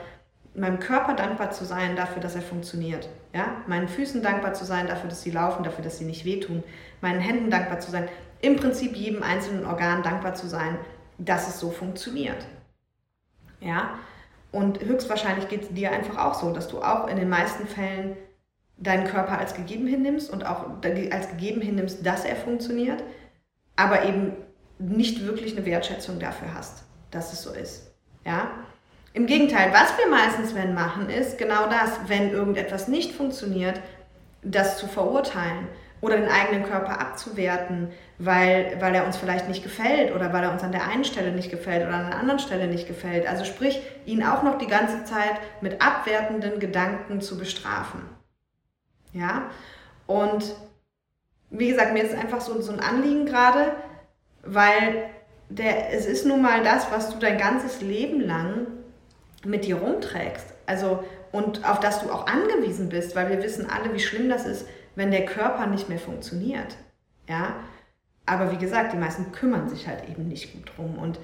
meinem 0.54 0.80
Körper 0.80 1.14
dankbar 1.14 1.50
zu 1.50 1.64
sein 1.64 1.96
dafür, 1.96 2.22
dass 2.22 2.34
er 2.34 2.42
funktioniert. 2.42 3.08
Ja? 3.34 3.62
Meinen 3.66 3.88
Füßen 3.88 4.22
dankbar 4.22 4.54
zu 4.54 4.64
sein 4.64 4.86
dafür, 4.86 5.10
dass 5.10 5.22
sie 5.22 5.30
laufen, 5.30 5.64
dafür, 5.64 5.84
dass 5.84 5.98
sie 5.98 6.04
nicht 6.04 6.24
wehtun. 6.24 6.62
Meinen 7.00 7.20
Händen 7.20 7.50
dankbar 7.50 7.80
zu 7.80 7.90
sein. 7.90 8.08
Im 8.40 8.56
Prinzip 8.56 8.96
jedem 8.96 9.22
einzelnen 9.22 9.66
Organ 9.66 10.02
dankbar 10.02 10.34
zu 10.34 10.46
sein, 10.46 10.78
dass 11.18 11.48
es 11.48 11.60
so 11.60 11.70
funktioniert. 11.70 12.46
Ja? 13.60 13.98
Und 14.52 14.80
höchstwahrscheinlich 14.80 15.48
geht 15.48 15.62
es 15.64 15.68
dir 15.68 15.92
einfach 15.92 16.16
auch 16.24 16.34
so, 16.34 16.52
dass 16.52 16.68
du 16.68 16.80
auch 16.80 17.08
in 17.08 17.16
den 17.16 17.28
meisten 17.28 17.66
Fällen 17.66 18.16
deinen 18.76 19.06
Körper 19.06 19.38
als 19.38 19.54
gegeben 19.54 19.86
hinnimmst 19.86 20.30
und 20.30 20.44
auch 20.44 20.66
als 21.10 21.30
gegeben 21.30 21.60
hinnimmst, 21.60 22.04
dass 22.04 22.24
er 22.24 22.36
funktioniert, 22.36 23.02
aber 23.74 24.04
eben 24.04 24.32
nicht 24.78 25.24
wirklich 25.24 25.56
eine 25.56 25.64
Wertschätzung 25.64 26.18
dafür 26.18 26.52
hast, 26.54 26.84
dass 27.10 27.32
es 27.32 27.42
so 27.42 27.52
ist. 27.52 27.94
Ja? 28.24 28.50
Im 29.14 29.26
Gegenteil, 29.26 29.72
was 29.72 29.96
wir 29.96 30.10
meistens 30.10 30.54
wenn 30.54 30.74
machen, 30.74 31.08
ist 31.08 31.38
genau 31.38 31.68
das, 31.68 31.90
wenn 32.06 32.30
irgendetwas 32.30 32.86
nicht 32.86 33.12
funktioniert, 33.12 33.80
das 34.42 34.76
zu 34.76 34.86
verurteilen 34.86 35.68
oder 36.02 36.18
den 36.18 36.28
eigenen 36.28 36.64
Körper 36.64 37.00
abzuwerten, 37.00 37.88
weil, 38.18 38.76
weil 38.80 38.94
er 38.94 39.06
uns 39.06 39.16
vielleicht 39.16 39.48
nicht 39.48 39.62
gefällt 39.62 40.14
oder 40.14 40.32
weil 40.34 40.44
er 40.44 40.52
uns 40.52 40.62
an 40.62 40.72
der 40.72 40.86
einen 40.86 41.04
Stelle 41.04 41.32
nicht 41.32 41.50
gefällt 41.50 41.86
oder 41.86 41.96
an 41.96 42.10
der 42.10 42.18
anderen 42.18 42.38
Stelle 42.38 42.66
nicht 42.66 42.86
gefällt. 42.86 43.26
Also 43.26 43.44
sprich, 43.44 43.80
ihn 44.04 44.22
auch 44.22 44.42
noch 44.42 44.58
die 44.58 44.66
ganze 44.66 45.04
Zeit 45.04 45.40
mit 45.62 45.80
abwertenden 45.80 46.60
Gedanken 46.60 47.22
zu 47.22 47.38
bestrafen. 47.38 48.15
Ja, 49.16 49.50
und 50.06 50.54
wie 51.50 51.68
gesagt, 51.68 51.94
mir 51.94 52.04
ist 52.04 52.14
einfach 52.14 52.40
so, 52.40 52.60
so 52.60 52.72
ein 52.72 52.80
Anliegen 52.80 53.24
gerade, 53.24 53.72
weil 54.42 55.08
der, 55.48 55.92
es 55.92 56.06
ist 56.06 56.26
nun 56.26 56.42
mal 56.42 56.62
das, 56.62 56.90
was 56.90 57.10
du 57.10 57.18
dein 57.18 57.38
ganzes 57.38 57.80
Leben 57.80 58.20
lang 58.20 58.66
mit 59.44 59.64
dir 59.64 59.76
rumträgst. 59.76 60.46
Also, 60.66 61.02
und 61.32 61.68
auf 61.68 61.80
das 61.80 62.02
du 62.02 62.10
auch 62.10 62.26
angewiesen 62.26 62.88
bist, 62.88 63.16
weil 63.16 63.30
wir 63.30 63.42
wissen 63.42 63.70
alle, 63.70 63.94
wie 63.94 64.00
schlimm 64.00 64.28
das 64.28 64.44
ist, 64.44 64.66
wenn 64.96 65.10
der 65.10 65.24
Körper 65.24 65.66
nicht 65.66 65.88
mehr 65.88 65.98
funktioniert. 65.98 66.76
Ja, 67.28 67.56
aber 68.26 68.52
wie 68.52 68.58
gesagt, 68.58 68.92
die 68.92 68.98
meisten 68.98 69.32
kümmern 69.32 69.68
sich 69.68 69.86
halt 69.86 70.08
eben 70.08 70.28
nicht 70.28 70.52
gut 70.52 70.72
drum. 70.76 70.98
Und, 70.98 71.18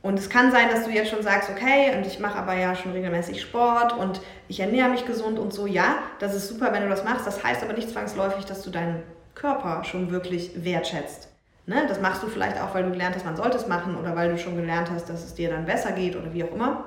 und 0.00 0.18
es 0.18 0.30
kann 0.30 0.52
sein, 0.52 0.68
dass 0.70 0.84
du 0.84 0.90
jetzt 0.90 1.10
schon 1.10 1.22
sagst, 1.22 1.50
okay, 1.50 1.96
und 1.96 2.06
ich 2.06 2.20
mache 2.20 2.38
aber 2.38 2.54
ja 2.54 2.76
schon 2.76 2.92
regelmäßig 2.92 3.42
Sport 3.42 3.92
und 3.96 4.20
ich 4.46 4.60
ernähre 4.60 4.88
mich 4.88 5.04
gesund 5.06 5.38
und 5.38 5.52
so. 5.52 5.66
Ja, 5.66 5.96
das 6.20 6.34
ist 6.34 6.48
super, 6.48 6.72
wenn 6.72 6.82
du 6.82 6.88
das 6.88 7.04
machst. 7.04 7.26
Das 7.26 7.42
heißt 7.42 7.62
aber 7.64 7.72
nicht 7.72 7.90
zwangsläufig, 7.90 8.44
dass 8.44 8.62
du 8.62 8.70
deinen 8.70 9.02
Körper 9.34 9.82
schon 9.84 10.10
wirklich 10.10 10.64
wertschätzt. 10.64 11.28
Ne? 11.66 11.84
Das 11.88 12.00
machst 12.00 12.22
du 12.22 12.28
vielleicht 12.28 12.60
auch, 12.60 12.74
weil 12.74 12.84
du 12.84 12.90
gelernt 12.90 13.16
hast, 13.16 13.24
man 13.24 13.36
sollte 13.36 13.56
es 13.56 13.66
machen 13.66 13.96
oder 13.96 14.14
weil 14.14 14.30
du 14.30 14.38
schon 14.38 14.56
gelernt 14.56 14.88
hast, 14.90 15.08
dass 15.08 15.24
es 15.24 15.34
dir 15.34 15.50
dann 15.50 15.66
besser 15.66 15.92
geht 15.92 16.16
oder 16.16 16.32
wie 16.32 16.44
auch 16.44 16.52
immer. 16.52 16.84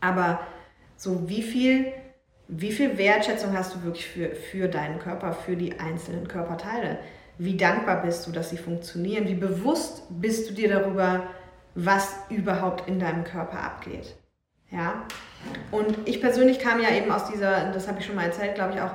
Aber 0.00 0.40
so 0.96 1.28
wie 1.28 1.42
viel, 1.42 1.92
wie 2.48 2.72
viel 2.72 2.98
Wertschätzung 2.98 3.56
hast 3.56 3.74
du 3.74 3.84
wirklich 3.84 4.06
für, 4.06 4.34
für 4.34 4.68
deinen 4.68 4.98
Körper, 4.98 5.32
für 5.32 5.56
die 5.56 5.78
einzelnen 5.78 6.26
Körperteile? 6.26 6.98
Wie 7.38 7.56
dankbar 7.56 8.02
bist 8.02 8.26
du, 8.26 8.32
dass 8.32 8.50
sie 8.50 8.58
funktionieren? 8.58 9.28
Wie 9.28 9.34
bewusst 9.34 10.02
bist 10.10 10.50
du 10.50 10.54
dir 10.54 10.68
darüber, 10.68 11.22
was 11.74 12.14
überhaupt 12.28 12.88
in 12.88 12.98
deinem 12.98 13.24
Körper 13.24 13.62
abgeht? 13.62 14.14
Ja. 14.70 15.04
Und 15.70 15.96
ich 16.06 16.20
persönlich 16.20 16.58
kam 16.58 16.80
ja 16.80 16.90
eben 16.90 17.10
aus 17.10 17.24
dieser, 17.30 17.72
das 17.72 17.88
habe 17.88 18.00
ich 18.00 18.06
schon 18.06 18.14
mal 18.14 18.26
erzählt, 18.26 18.54
glaube 18.54 18.74
ich 18.74 18.80
auch, 18.80 18.92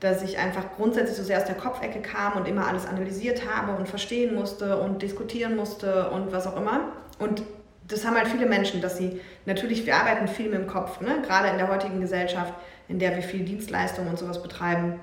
dass 0.00 0.22
ich 0.22 0.38
einfach 0.38 0.64
grundsätzlich 0.76 1.16
so 1.16 1.24
sehr 1.24 1.38
aus 1.38 1.44
der 1.44 1.56
Kopfecke 1.56 2.00
kam 2.00 2.34
und 2.34 2.46
immer 2.46 2.68
alles 2.68 2.86
analysiert 2.86 3.42
habe 3.50 3.72
und 3.72 3.88
verstehen 3.88 4.34
musste 4.34 4.78
und 4.78 5.02
diskutieren 5.02 5.56
musste 5.56 6.10
und 6.10 6.32
was 6.32 6.46
auch 6.46 6.56
immer. 6.56 6.92
Und 7.18 7.42
das 7.88 8.06
haben 8.06 8.16
halt 8.16 8.28
viele 8.28 8.46
Menschen, 8.46 8.80
dass 8.80 8.96
sie 8.96 9.20
natürlich, 9.44 9.86
wir 9.86 9.96
arbeiten 9.96 10.28
viel 10.28 10.50
mit 10.50 10.60
dem 10.60 10.66
Kopf, 10.66 11.00
ne? 11.00 11.22
gerade 11.26 11.48
in 11.48 11.58
der 11.58 11.68
heutigen 11.68 12.00
Gesellschaft, 12.00 12.52
in 12.86 12.98
der 12.98 13.16
wir 13.16 13.22
viel 13.22 13.44
Dienstleistungen 13.44 14.10
und 14.10 14.18
sowas 14.18 14.42
betreiben, 14.42 15.00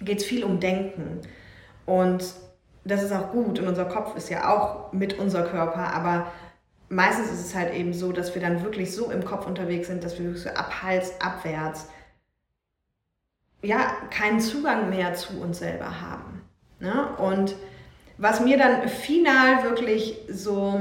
geht 0.00 0.18
es 0.18 0.24
viel 0.24 0.42
um 0.42 0.58
Denken. 0.58 1.20
Und 1.86 2.24
das 2.84 3.02
ist 3.02 3.12
auch 3.12 3.30
gut 3.30 3.60
und 3.60 3.68
unser 3.68 3.84
Kopf 3.84 4.16
ist 4.16 4.28
ja 4.28 4.52
auch 4.52 4.92
mit 4.92 5.18
unser 5.18 5.42
Körper, 5.42 5.94
aber 5.94 6.32
meistens 6.92 7.30
ist 7.30 7.46
es 7.46 7.54
halt 7.54 7.72
eben 7.74 7.94
so, 7.94 8.12
dass 8.12 8.34
wir 8.34 8.42
dann 8.42 8.62
wirklich 8.62 8.94
so 8.94 9.10
im 9.10 9.24
Kopf 9.24 9.46
unterwegs 9.46 9.88
sind, 9.88 10.04
dass 10.04 10.18
wir 10.18 10.36
so 10.36 10.50
ab 10.50 10.82
Hals 10.82 11.20
abwärts 11.20 11.88
ja, 13.62 13.78
keinen 14.10 14.40
Zugang 14.40 14.90
mehr 14.90 15.14
zu 15.14 15.40
uns 15.40 15.60
selber 15.60 16.00
haben. 16.00 16.42
Ne? 16.80 17.08
Und 17.16 17.54
was 18.18 18.40
mir 18.40 18.58
dann 18.58 18.88
final 18.88 19.62
wirklich 19.64 20.18
so 20.28 20.80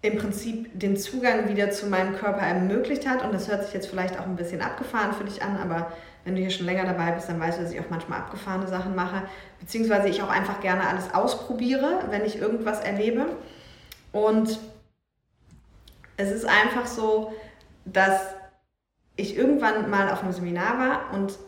im 0.00 0.18
Prinzip 0.18 0.78
den 0.78 0.96
Zugang 0.96 1.48
wieder 1.48 1.70
zu 1.70 1.86
meinem 1.86 2.16
Körper 2.16 2.40
ermöglicht 2.40 3.08
hat. 3.08 3.22
Und 3.24 3.32
das 3.32 3.48
hört 3.48 3.64
sich 3.64 3.74
jetzt 3.74 3.88
vielleicht 3.88 4.18
auch 4.18 4.26
ein 4.26 4.36
bisschen 4.36 4.60
abgefahren 4.60 5.12
für 5.12 5.24
dich 5.24 5.42
an, 5.42 5.56
aber 5.58 5.92
wenn 6.24 6.34
du 6.34 6.40
hier 6.40 6.50
schon 6.50 6.66
länger 6.66 6.84
dabei 6.84 7.12
bist, 7.12 7.28
dann 7.28 7.38
weißt 7.38 7.58
du, 7.58 7.62
dass 7.62 7.72
ich 7.72 7.80
auch 7.80 7.90
manchmal 7.90 8.20
abgefahrene 8.20 8.66
Sachen 8.68 8.94
mache, 8.94 9.22
beziehungsweise 9.60 10.08
ich 10.08 10.22
auch 10.22 10.28
einfach 10.28 10.60
gerne 10.60 10.88
alles 10.88 11.12
ausprobiere, 11.14 12.04
wenn 12.10 12.24
ich 12.24 12.40
irgendwas 12.40 12.80
erlebe. 12.80 13.26
Und 14.12 14.58
es 16.16 16.30
ist 16.30 16.44
einfach 16.44 16.86
so, 16.86 17.32
dass 17.84 18.20
ich 19.16 19.36
irgendwann 19.36 19.90
mal 19.90 20.10
auf 20.10 20.22
einem 20.22 20.32
Seminar 20.32 20.78
war 20.78 21.14
und 21.14 21.38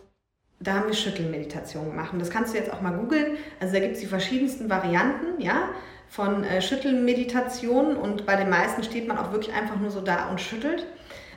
da 0.61 0.75
haben 0.75 0.87
wir 0.87 0.95
Schüttelmeditation 0.95 1.91
gemacht. 1.91 2.13
Und 2.13 2.19
das 2.19 2.31
kannst 2.31 2.55
du 2.55 2.59
jetzt 2.59 2.73
auch 2.73 2.81
mal 2.81 2.97
googeln. 2.97 3.37
Also 3.61 3.75
da 3.75 3.81
gibt 3.81 3.95
es 3.95 4.01
die 4.01 4.07
verschiedensten 4.07 4.71
Varianten, 4.71 5.41
ja 5.41 5.69
von 6.09 6.45
äh, 6.45 6.63
Schüttelmeditationen 6.63 7.97
und 7.97 8.25
bei 8.25 8.37
den 8.37 8.49
meisten 8.49 8.85
steht 8.85 9.09
man 9.09 9.19
auch 9.19 9.33
wirklich 9.33 9.53
einfach 9.55 9.77
nur 9.77 9.91
so 9.91 10.01
da 10.01 10.29
und 10.29 10.41
schüttelt. 10.41 10.87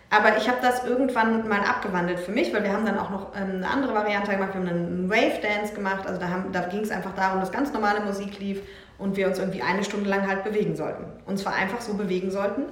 Aber 0.10 0.38
ich 0.38 0.48
habe 0.48 0.60
das 0.62 0.86
irgendwann 0.86 1.48
mal 1.50 1.62
abgewandelt 1.62 2.20
für 2.20 2.32
mich, 2.32 2.54
weil 2.54 2.64
wir 2.64 2.72
haben 2.72 2.86
dann 2.86 3.00
auch 3.00 3.10
noch 3.10 3.36
ähm, 3.36 3.56
eine 3.56 3.68
andere 3.68 3.94
Variante 3.94 4.32
gemacht. 4.32 4.54
Wir 4.54 4.62
haben 4.62 4.70
einen 4.70 5.10
Wave 5.10 5.42
Dance 5.42 5.74
gemacht. 5.74 6.06
Also 6.06 6.20
da, 6.20 6.46
da 6.52 6.62
ging 6.68 6.82
es 6.82 6.92
einfach 6.92 7.14
darum, 7.16 7.42
dass 7.42 7.52
ganz 7.52 7.74
normale 7.74 8.02
Musik 8.02 8.40
lief 8.40 8.62
und 8.98 9.18
wir 9.18 9.28
uns 9.28 9.40
irgendwie 9.40 9.62
eine 9.62 9.84
Stunde 9.84 10.10
lang 10.10 10.28
halt 10.28 10.44
bewegen 10.44 10.76
sollten. 10.76 11.06
Und 11.26 11.38
zwar 11.38 11.54
einfach 11.54 11.82
so 11.82 11.94
bewegen 11.94 12.32
sollten, 12.32 12.64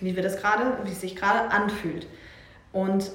wie 0.00 0.16
wir 0.16 0.22
das 0.22 0.38
gerade, 0.38 0.78
wie 0.84 0.92
es 0.92 1.00
sich 1.00 1.16
gerade 1.16 1.50
anfühlt. 1.50 2.06
Und 2.72 3.10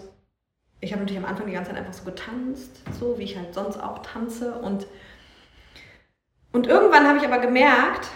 ich 0.80 0.91
habe 0.91 1.02
natürlich 1.02 1.24
am 1.24 1.30
Anfang 1.30 1.48
die 1.48 1.54
ganze 1.54 1.72
Zeit 1.72 1.80
einfach 1.80 1.93
so 1.93 2.04
getanzt, 2.04 2.82
so 3.00 3.17
wie 3.17 3.24
ich 3.24 3.38
halt 3.38 3.54
sonst 3.54 3.78
auch 3.78 4.00
tanze 4.00 4.56
und 4.56 4.88
und 6.54 6.67
irgendwann 6.67 7.08
habe 7.08 7.17
ich 7.17 7.26
aber 7.26 7.39
gemerkt, 7.39 8.10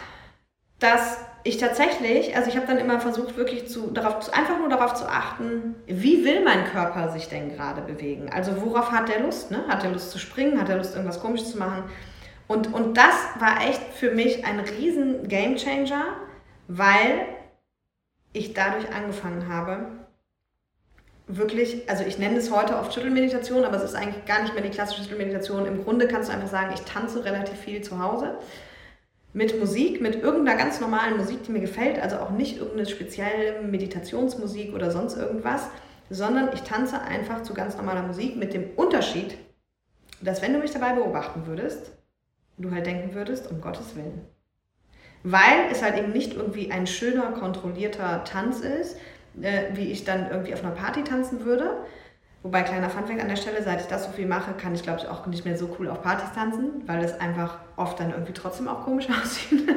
dass 0.80 1.18
ich 1.44 1.58
tatsächlich, 1.58 2.36
also 2.36 2.50
ich 2.50 2.56
habe 2.56 2.68
dann 2.68 2.78
immer 2.78 3.00
versucht, 3.00 3.36
wirklich 3.36 3.68
zu, 3.68 3.90
darauf, 3.90 4.32
einfach 4.32 4.60
nur 4.60 4.70
darauf 4.70 4.94
zu 4.94 5.10
achten, 5.10 5.76
wie 5.88 6.24
will 6.24 6.44
mein 6.44 6.66
Körper 6.66 7.10
sich 7.10 7.30
denn 7.30 7.56
gerade 7.56 7.82
bewegen? 7.82 8.30
Also 8.32 8.62
worauf 8.62 8.92
hat 8.92 9.10
der 9.10 9.22
Lust? 9.22 9.50
Ne? 9.50 9.64
Hat 9.68 9.84
er 9.84 9.92
Lust 9.92 10.12
zu 10.12 10.20
springen? 10.20 10.62
Hat 10.62 10.70
er 10.70 10.78
Lust, 10.78 10.94
irgendwas 10.94 11.20
komisches 11.20 11.52
zu 11.52 11.58
machen? 11.58 11.86
Und, 12.48 12.74
und 12.74 12.96
das 12.96 13.16
war 13.40 13.62
echt 13.68 13.82
für 13.94 14.12
mich 14.12 14.46
ein 14.46 14.60
riesen 14.60 15.28
Gamechanger, 15.28 16.06
weil 16.68 17.26
ich 18.34 18.54
dadurch 18.54 18.94
angefangen 18.94 19.50
habe, 19.50 19.88
wirklich, 21.28 21.90
also 21.90 22.06
ich 22.06 22.18
nenne 22.18 22.38
es 22.38 22.52
heute 22.52 22.78
oft 22.78 22.94
Schüttelmeditation, 22.94 23.66
aber 23.66 23.76
es 23.76 23.84
ist 23.84 23.96
eigentlich 23.96 24.26
gar 24.26 24.42
nicht 24.42 24.54
mehr 24.54 24.64
die 24.64 24.70
klassische 24.70 25.04
Schüttelmeditation. 25.04 25.66
Im 25.66 25.84
Grunde 25.84 26.08
kannst 26.08 26.30
du 26.30 26.34
einfach 26.34 26.48
sagen, 26.48 26.74
ich 26.74 26.82
tanze 26.82 27.26
relativ 27.26 27.58
viel 27.60 27.82
zu 27.82 28.02
Hause 28.02 28.38
mit 29.34 29.60
Musik, 29.60 30.02
mit 30.02 30.24
irgendeiner 30.24 30.58
ganz 30.58 30.80
normalen 30.80 31.18
Musik, 31.18 31.44
die 31.44 31.52
mir 31.52 31.60
gefällt, 31.60 32.00
also 32.00 32.18
auch 32.18 32.30
nicht 32.30 32.58
irgendeine 32.58 32.88
spezielle 32.88 33.62
Meditationsmusik 33.62 34.74
oder 34.74 34.90
sonst 34.90 35.18
irgendwas, 35.18 35.68
sondern 36.10 36.50
ich 36.54 36.62
tanze 36.62 37.02
einfach 37.02 37.44
zu 37.44 37.54
ganz 37.54 37.76
normaler 37.76 38.04
Musik 38.04 38.38
mit 38.38 38.54
dem 38.54 38.70
Unterschied, 38.78 39.38
dass 40.22 40.42
wenn 40.42 40.54
du 40.54 40.60
mich 40.60 40.72
dabei 40.72 40.94
beobachten 40.94 41.46
würdest, 41.46 41.92
du 42.58 42.72
halt 42.72 42.86
denken 42.86 43.14
würdest, 43.14 43.50
um 43.52 43.62
Gottes 43.62 43.96
Willen. 43.96 44.26
Weil 45.24 45.72
es 45.72 45.82
halt 45.82 45.98
eben 45.98 46.12
nicht 46.12 46.34
irgendwie 46.34 46.72
ein 46.72 46.88
schöner, 46.88 47.32
kontrollierter 47.32 48.24
Tanz 48.24 48.62
ist, 48.62 48.98
äh, 49.42 49.64
wie 49.74 49.92
ich 49.92 50.04
dann 50.04 50.30
irgendwie 50.30 50.54
auf 50.54 50.64
einer 50.64 50.74
Party 50.74 51.04
tanzen 51.04 51.46
würde. 51.46 51.78
Wobei, 52.44 52.62
kleiner 52.62 52.90
Funfact 52.90 53.20
an 53.20 53.28
der 53.28 53.36
Stelle, 53.36 53.62
seit 53.64 53.82
ich 53.82 53.88
das 53.88 54.06
so 54.06 54.12
viel 54.12 54.28
mache, 54.28 54.54
kann 54.54 54.74
ich 54.74 54.84
glaube 54.84 55.00
ich 55.02 55.08
auch 55.08 55.26
nicht 55.26 55.44
mehr 55.44 55.58
so 55.58 55.76
cool 55.78 55.90
auf 55.90 56.02
Partys 56.02 56.32
tanzen, 56.34 56.84
weil 56.86 57.04
es 57.04 57.20
einfach 57.20 57.58
oft 57.76 58.00
dann 58.00 58.12
irgendwie 58.12 58.34
trotzdem 58.34 58.68
auch 58.68 58.86
komisch 58.86 59.08
aussieht, 59.24 59.68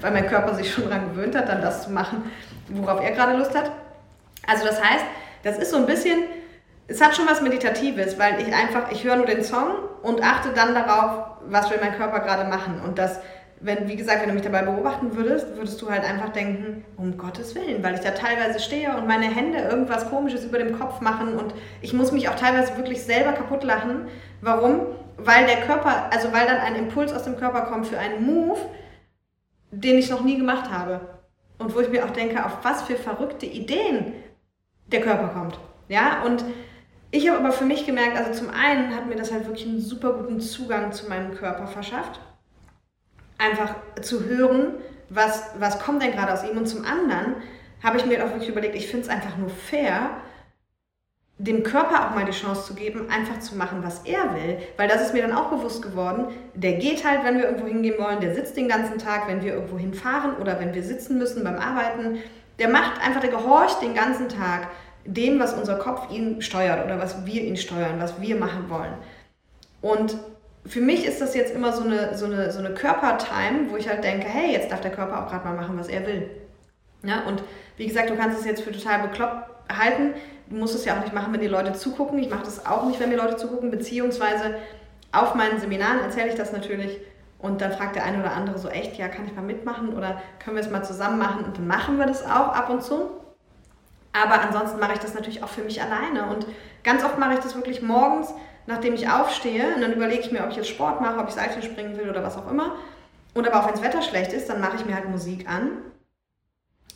weil 0.00 0.12
mein 0.12 0.26
Körper 0.26 0.54
sich 0.54 0.72
schon 0.72 0.84
daran 0.84 1.10
gewöhnt 1.10 1.36
hat, 1.36 1.48
dann 1.48 1.60
das 1.60 1.84
zu 1.84 1.90
machen, 1.90 2.24
worauf 2.68 3.00
er 3.02 3.12
gerade 3.12 3.36
Lust 3.36 3.54
hat. 3.54 3.70
Also 4.46 4.64
das 4.64 4.82
heißt, 4.82 5.04
das 5.42 5.58
ist 5.58 5.70
so 5.70 5.76
ein 5.76 5.86
bisschen, 5.86 6.24
es 6.88 7.00
hat 7.00 7.16
schon 7.16 7.26
was 7.26 7.42
Meditatives, 7.42 8.18
weil 8.18 8.40
ich 8.40 8.54
einfach, 8.54 8.90
ich 8.92 9.04
höre 9.04 9.16
nur 9.16 9.26
den 9.26 9.42
Song 9.42 9.70
und 10.02 10.22
achte 10.22 10.50
dann 10.54 10.74
darauf, 10.74 11.38
was 11.48 11.70
will 11.70 11.78
mein 11.80 11.96
Körper 11.96 12.20
gerade 12.20 12.48
machen. 12.48 12.80
Und 12.84 12.98
das 12.98 13.20
wenn, 13.60 13.88
wie 13.88 13.96
gesagt, 13.96 14.20
wenn 14.20 14.28
du 14.28 14.34
mich 14.34 14.44
dabei 14.44 14.62
beobachten 14.62 15.16
würdest, 15.16 15.56
würdest 15.56 15.80
du 15.80 15.90
halt 15.90 16.04
einfach 16.04 16.30
denken, 16.30 16.84
um 16.96 17.16
Gottes 17.16 17.54
Willen, 17.54 17.82
weil 17.82 17.94
ich 17.94 18.00
da 18.00 18.10
teilweise 18.10 18.60
stehe 18.60 18.94
und 18.96 19.06
meine 19.06 19.26
Hände 19.26 19.58
irgendwas 19.58 20.10
Komisches 20.10 20.44
über 20.44 20.58
dem 20.58 20.78
Kopf 20.78 21.00
machen 21.00 21.34
und 21.36 21.54
ich 21.80 21.92
muss 21.92 22.12
mich 22.12 22.28
auch 22.28 22.34
teilweise 22.34 22.76
wirklich 22.76 23.02
selber 23.02 23.32
kaputt 23.32 23.64
lachen. 23.64 24.08
Warum? 24.42 24.80
Weil 25.16 25.46
der 25.46 25.62
Körper, 25.62 26.10
also 26.12 26.32
weil 26.32 26.46
dann 26.46 26.58
ein 26.58 26.76
Impuls 26.76 27.12
aus 27.12 27.24
dem 27.24 27.38
Körper 27.38 27.62
kommt 27.62 27.86
für 27.86 27.98
einen 27.98 28.26
Move, 28.26 28.60
den 29.70 29.98
ich 29.98 30.10
noch 30.10 30.22
nie 30.22 30.36
gemacht 30.36 30.70
habe. 30.70 31.00
Und 31.58 31.74
wo 31.74 31.80
ich 31.80 31.88
mir 31.88 32.04
auch 32.04 32.10
denke, 32.10 32.44
auf 32.44 32.58
was 32.62 32.82
für 32.82 32.96
verrückte 32.96 33.46
Ideen 33.46 34.12
der 34.92 35.00
Körper 35.00 35.28
kommt. 35.28 35.58
Ja, 35.88 36.22
und 36.24 36.44
ich 37.16 37.28
habe 37.28 37.38
aber 37.38 37.52
für 37.52 37.64
mich 37.64 37.86
gemerkt, 37.86 38.16
also 38.16 38.32
zum 38.32 38.50
einen 38.50 38.94
hat 38.94 39.06
mir 39.06 39.16
das 39.16 39.32
halt 39.32 39.46
wirklich 39.46 39.66
einen 39.66 39.80
super 39.80 40.12
guten 40.12 40.40
Zugang 40.40 40.92
zu 40.92 41.08
meinem 41.08 41.34
Körper 41.34 41.66
verschafft. 41.66 42.20
Einfach 43.38 43.74
zu 44.02 44.24
hören, 44.24 44.74
was, 45.08 45.50
was 45.58 45.78
kommt 45.78 46.02
denn 46.02 46.12
gerade 46.12 46.32
aus 46.32 46.44
ihm. 46.44 46.58
Und 46.58 46.66
zum 46.66 46.84
anderen 46.84 47.36
habe 47.82 47.96
ich 47.96 48.06
mir 48.06 48.24
auch 48.24 48.30
wirklich 48.30 48.50
überlegt, 48.50 48.74
ich 48.74 48.88
finde 48.88 49.06
es 49.06 49.08
einfach 49.08 49.36
nur 49.36 49.48
fair, 49.48 50.10
dem 51.38 51.62
Körper 51.62 52.06
auch 52.06 52.14
mal 52.14 52.24
die 52.24 52.32
Chance 52.32 52.66
zu 52.66 52.74
geben, 52.74 53.10
einfach 53.10 53.40
zu 53.40 53.56
machen, 53.56 53.82
was 53.82 54.04
er 54.04 54.34
will. 54.34 54.58
Weil 54.76 54.88
das 54.88 55.02
ist 55.02 55.14
mir 55.14 55.22
dann 55.22 55.36
auch 55.36 55.50
bewusst 55.50 55.82
geworden. 55.82 56.28
Der 56.54 56.74
geht 56.74 57.04
halt, 57.06 57.24
wenn 57.24 57.36
wir 57.36 57.44
irgendwo 57.44 57.66
hingehen 57.66 57.98
wollen, 57.98 58.20
der 58.20 58.34
sitzt 58.34 58.56
den 58.56 58.68
ganzen 58.68 58.98
Tag, 58.98 59.28
wenn 59.28 59.42
wir 59.42 59.54
irgendwo 59.54 59.78
hinfahren 59.78 60.36
oder 60.36 60.60
wenn 60.60 60.74
wir 60.74 60.82
sitzen 60.82 61.18
müssen 61.18 61.44
beim 61.44 61.58
Arbeiten. 61.58 62.18
Der 62.58 62.68
macht 62.68 63.00
einfach, 63.02 63.20
der 63.20 63.30
gehorcht 63.30 63.82
den 63.82 63.94
ganzen 63.94 64.28
Tag 64.28 64.68
dem, 65.06 65.38
was 65.38 65.54
unser 65.54 65.76
Kopf 65.76 66.10
ihn 66.10 66.42
steuert 66.42 66.84
oder 66.84 66.98
was 66.98 67.24
wir 67.26 67.42
ihn 67.42 67.56
steuern, 67.56 68.00
was 68.00 68.20
wir 68.20 68.36
machen 68.36 68.68
wollen. 68.68 68.94
Und 69.80 70.16
für 70.64 70.80
mich 70.80 71.06
ist 71.06 71.20
das 71.20 71.34
jetzt 71.34 71.54
immer 71.54 71.72
so 71.72 71.84
eine, 71.84 72.16
so 72.16 72.26
eine, 72.26 72.50
so 72.50 72.58
eine 72.58 72.74
Körpertime, 72.74 73.70
wo 73.70 73.76
ich 73.76 73.88
halt 73.88 74.02
denke, 74.02 74.26
hey, 74.26 74.52
jetzt 74.52 74.70
darf 74.70 74.80
der 74.80 74.90
Körper 74.90 75.22
auch 75.24 75.30
gerade 75.30 75.46
mal 75.46 75.54
machen, 75.54 75.78
was 75.78 75.88
er 75.88 76.06
will. 76.06 76.28
Ja, 77.04 77.22
und 77.26 77.42
wie 77.76 77.86
gesagt, 77.86 78.10
du 78.10 78.16
kannst 78.16 78.38
es 78.38 78.44
jetzt 78.44 78.62
für 78.62 78.72
total 78.72 79.06
bekloppt 79.08 79.50
halten. 79.72 80.14
Du 80.48 80.56
musst 80.56 80.74
es 80.74 80.84
ja 80.84 80.96
auch 80.96 81.02
nicht 81.02 81.12
machen, 81.12 81.32
wenn 81.32 81.40
die 81.40 81.46
Leute 81.46 81.72
zugucken. 81.72 82.18
Ich 82.18 82.30
mache 82.30 82.44
das 82.44 82.66
auch 82.66 82.86
nicht, 82.86 82.98
wenn 82.98 83.10
mir 83.10 83.16
Leute 83.16 83.36
zugucken, 83.36 83.70
beziehungsweise 83.70 84.56
auf 85.12 85.34
meinen 85.34 85.60
Seminaren 85.60 86.00
erzähle 86.00 86.28
ich 86.28 86.34
das 86.34 86.52
natürlich 86.52 86.98
und 87.38 87.60
dann 87.60 87.72
fragt 87.72 87.96
der 87.96 88.04
eine 88.04 88.20
oder 88.20 88.32
andere 88.32 88.58
so, 88.58 88.68
echt, 88.68 88.96
ja, 88.96 89.08
kann 89.08 89.26
ich 89.26 89.34
mal 89.34 89.42
mitmachen 89.42 89.96
oder 89.96 90.20
können 90.38 90.56
wir 90.56 90.64
es 90.64 90.70
mal 90.70 90.82
zusammen 90.82 91.18
machen 91.18 91.44
und 91.44 91.58
dann 91.58 91.66
machen 91.66 91.98
wir 91.98 92.06
das 92.06 92.24
auch 92.24 92.48
ab 92.48 92.70
und 92.70 92.82
zu. 92.82 93.10
Aber 94.22 94.40
ansonsten 94.40 94.80
mache 94.80 94.94
ich 94.94 94.98
das 94.98 95.14
natürlich 95.14 95.42
auch 95.42 95.48
für 95.48 95.62
mich 95.62 95.82
alleine 95.82 96.26
und 96.26 96.46
ganz 96.84 97.04
oft 97.04 97.18
mache 97.18 97.34
ich 97.34 97.40
das 97.40 97.54
wirklich 97.54 97.82
morgens, 97.82 98.32
nachdem 98.66 98.94
ich 98.94 99.08
aufstehe 99.08 99.74
und 99.74 99.82
dann 99.82 99.92
überlege 99.92 100.22
ich 100.22 100.32
mir, 100.32 100.42
ob 100.44 100.50
ich 100.50 100.56
jetzt 100.56 100.68
Sport 100.68 101.00
mache, 101.00 101.18
ob 101.18 101.28
ich 101.28 101.34
Seilchen 101.34 101.62
springen 101.62 101.96
will 101.96 102.08
oder 102.08 102.22
was 102.22 102.36
auch 102.36 102.50
immer. 102.50 102.76
Und 103.34 103.46
aber 103.46 103.60
auch 103.60 103.66
wenn 103.66 103.74
das 103.74 103.82
Wetter 103.82 104.02
schlecht 104.02 104.32
ist, 104.32 104.48
dann 104.48 104.60
mache 104.60 104.76
ich 104.76 104.86
mir 104.86 104.94
halt 104.94 105.08
Musik 105.08 105.48
an 105.48 105.70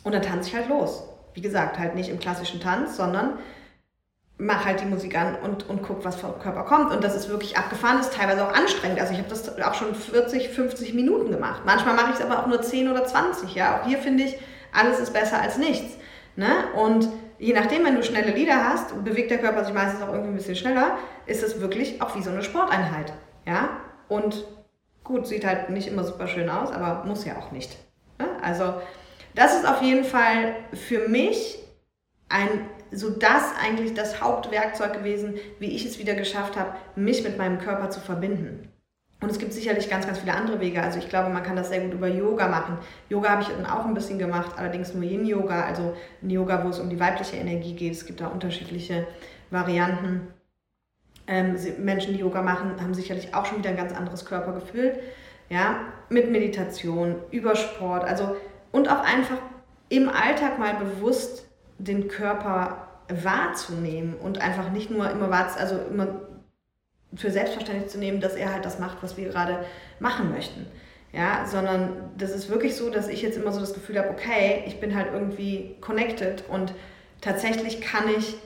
und 0.03 0.13
dann 0.13 0.21
tanze 0.21 0.49
ich 0.49 0.55
halt 0.55 0.69
los. 0.69 1.03
Wie 1.33 1.41
gesagt, 1.41 1.77
halt 1.77 1.95
nicht 1.95 2.09
im 2.09 2.19
klassischen 2.19 2.59
Tanz, 2.59 2.97
sondern 2.97 3.37
mache 4.41 4.65
halt 4.65 4.81
die 4.81 4.85
Musik 4.85 5.15
an 5.17 5.35
und, 5.35 5.69
und 5.69 5.83
guck, 5.83 6.03
was 6.03 6.15
vom 6.15 6.39
Körper 6.39 6.63
kommt. 6.63 6.91
Und 6.91 7.03
das 7.03 7.15
ist 7.15 7.29
wirklich 7.29 7.57
abgefahren, 7.57 7.99
ist 7.99 8.13
teilweise 8.13 8.43
auch 8.43 8.53
anstrengend. 8.53 8.99
Also 8.99 9.13
ich 9.13 9.19
habe 9.19 9.29
das 9.29 9.61
auch 9.61 9.75
schon 9.75 9.93
40, 9.93 10.49
50 10.49 10.95
Minuten 10.95 11.31
gemacht. 11.31 11.61
Manchmal 11.63 11.95
mache 11.95 12.09
ich 12.09 12.19
es 12.19 12.25
aber 12.25 12.39
auch 12.39 12.47
nur 12.47 12.61
10 12.61 12.89
oder 12.89 13.05
20. 13.05 13.53
Ja, 13.53 13.79
auch 13.79 13.85
hier 13.85 13.99
finde 13.99 14.23
ich, 14.23 14.39
alles 14.73 14.99
ist 14.99 15.13
besser 15.13 15.39
als 15.39 15.57
nichts. 15.57 15.95
Ne? 16.35 16.47
Und 16.75 17.09
je 17.39 17.53
nachdem, 17.53 17.85
wenn 17.85 17.95
du 17.95 18.03
schnelle 18.03 18.31
Lieder 18.31 18.69
hast, 18.69 19.03
bewegt 19.03 19.31
der 19.31 19.39
Körper 19.39 19.65
sich 19.65 19.73
meistens 19.73 20.01
auch 20.01 20.09
irgendwie 20.09 20.29
ein 20.29 20.35
bisschen 20.35 20.55
schneller, 20.55 20.97
ist 21.25 21.43
es 21.43 21.59
wirklich 21.59 22.01
auch 22.01 22.15
wie 22.15 22.21
so 22.21 22.29
eine 22.29 22.43
Sporteinheit. 22.43 23.13
Ja? 23.45 23.81
Und 24.07 24.45
gut, 25.03 25.27
sieht 25.27 25.45
halt 25.45 25.69
nicht 25.69 25.87
immer 25.87 26.03
super 26.03 26.27
schön 26.27 26.49
aus, 26.49 26.71
aber 26.71 27.05
muss 27.05 27.25
ja 27.25 27.37
auch 27.37 27.51
nicht. 27.51 27.77
Ne? 28.19 28.27
Also 28.41 28.75
das 29.35 29.55
ist 29.55 29.67
auf 29.67 29.81
jeden 29.81 30.03
Fall 30.03 30.55
für 30.73 31.07
mich 31.07 31.59
ein, 32.29 32.65
so 32.91 33.09
das 33.09 33.43
eigentlich 33.61 33.93
das 33.93 34.21
Hauptwerkzeug 34.21 34.93
gewesen, 34.93 35.35
wie 35.59 35.75
ich 35.75 35.85
es 35.85 35.99
wieder 35.99 36.15
geschafft 36.15 36.57
habe, 36.57 36.75
mich 36.95 37.23
mit 37.23 37.37
meinem 37.37 37.59
Körper 37.59 37.89
zu 37.89 37.99
verbinden. 37.99 38.70
Und 39.21 39.29
es 39.29 39.37
gibt 39.37 39.53
sicherlich 39.53 39.87
ganz, 39.87 40.07
ganz 40.07 40.17
viele 40.17 40.33
andere 40.33 40.59
Wege. 40.59 40.81
Also 40.81 40.97
ich 40.97 41.07
glaube, 41.07 41.29
man 41.29 41.43
kann 41.43 41.55
das 41.55 41.69
sehr 41.69 41.81
gut 41.81 41.93
über 41.93 42.07
Yoga 42.07 42.47
machen. 42.47 42.79
Yoga 43.07 43.29
habe 43.29 43.43
ich 43.43 43.49
dann 43.49 43.67
auch 43.67 43.85
ein 43.85 43.93
bisschen 43.93 44.17
gemacht, 44.17 44.53
allerdings 44.57 44.95
nur 44.95 45.03
Yin-Yoga, 45.03 45.65
also 45.65 45.95
ein 46.23 46.29
Yoga, 46.31 46.63
wo 46.63 46.69
es 46.69 46.79
um 46.79 46.89
die 46.89 46.99
weibliche 46.99 47.35
Energie 47.35 47.75
geht. 47.75 47.93
Es 47.93 48.07
gibt 48.07 48.19
da 48.19 48.27
unterschiedliche 48.27 49.05
Varianten. 49.51 50.27
Ähm, 51.27 51.55
Menschen, 51.77 52.13
die 52.13 52.19
Yoga 52.19 52.41
machen, 52.41 52.81
haben 52.81 52.95
sicherlich 52.95 53.35
auch 53.35 53.45
schon 53.45 53.59
wieder 53.59 53.69
ein 53.69 53.77
ganz 53.77 53.93
anderes 53.93 54.25
Körpergefühl. 54.25 54.99
Ja, 55.49 55.81
mit 56.09 56.31
Meditation, 56.31 57.15
über 57.29 57.55
Sport, 57.55 58.05
also 58.05 58.35
und 58.71 58.89
auch 58.89 59.03
einfach 59.03 59.37
im 59.89 60.09
Alltag 60.09 60.57
mal 60.57 60.75
bewusst 60.75 61.45
den 61.77 62.07
Körper 62.07 62.87
wahrzunehmen 63.09 64.15
und 64.15 64.39
einfach 64.39 64.71
nicht 64.71 64.89
nur 64.89 65.09
immer 65.11 65.29
also 65.57 65.75
immer 65.91 66.07
für 67.15 67.31
selbstverständlich 67.31 67.91
zu 67.91 67.97
nehmen, 67.97 68.21
dass 68.21 68.35
er 68.35 68.53
halt 68.53 68.65
das 68.65 68.79
macht, 68.79 68.97
was 69.01 69.17
wir 69.17 69.29
gerade 69.29 69.65
machen 69.99 70.31
möchten. 70.31 70.65
Ja, 71.13 71.45
sondern 71.45 72.11
das 72.17 72.31
ist 72.31 72.49
wirklich 72.49 72.75
so, 72.75 72.89
dass 72.89 73.09
ich 73.09 73.21
jetzt 73.21 73.37
immer 73.37 73.51
so 73.51 73.59
das 73.59 73.73
Gefühl 73.73 73.99
habe, 73.99 74.09
okay, 74.09 74.63
ich 74.65 74.79
bin 74.79 74.95
halt 74.95 75.07
irgendwie 75.11 75.75
connected 75.81 76.45
und 76.47 76.73
tatsächlich 77.19 77.81
kann 77.81 78.05
ich 78.17 78.37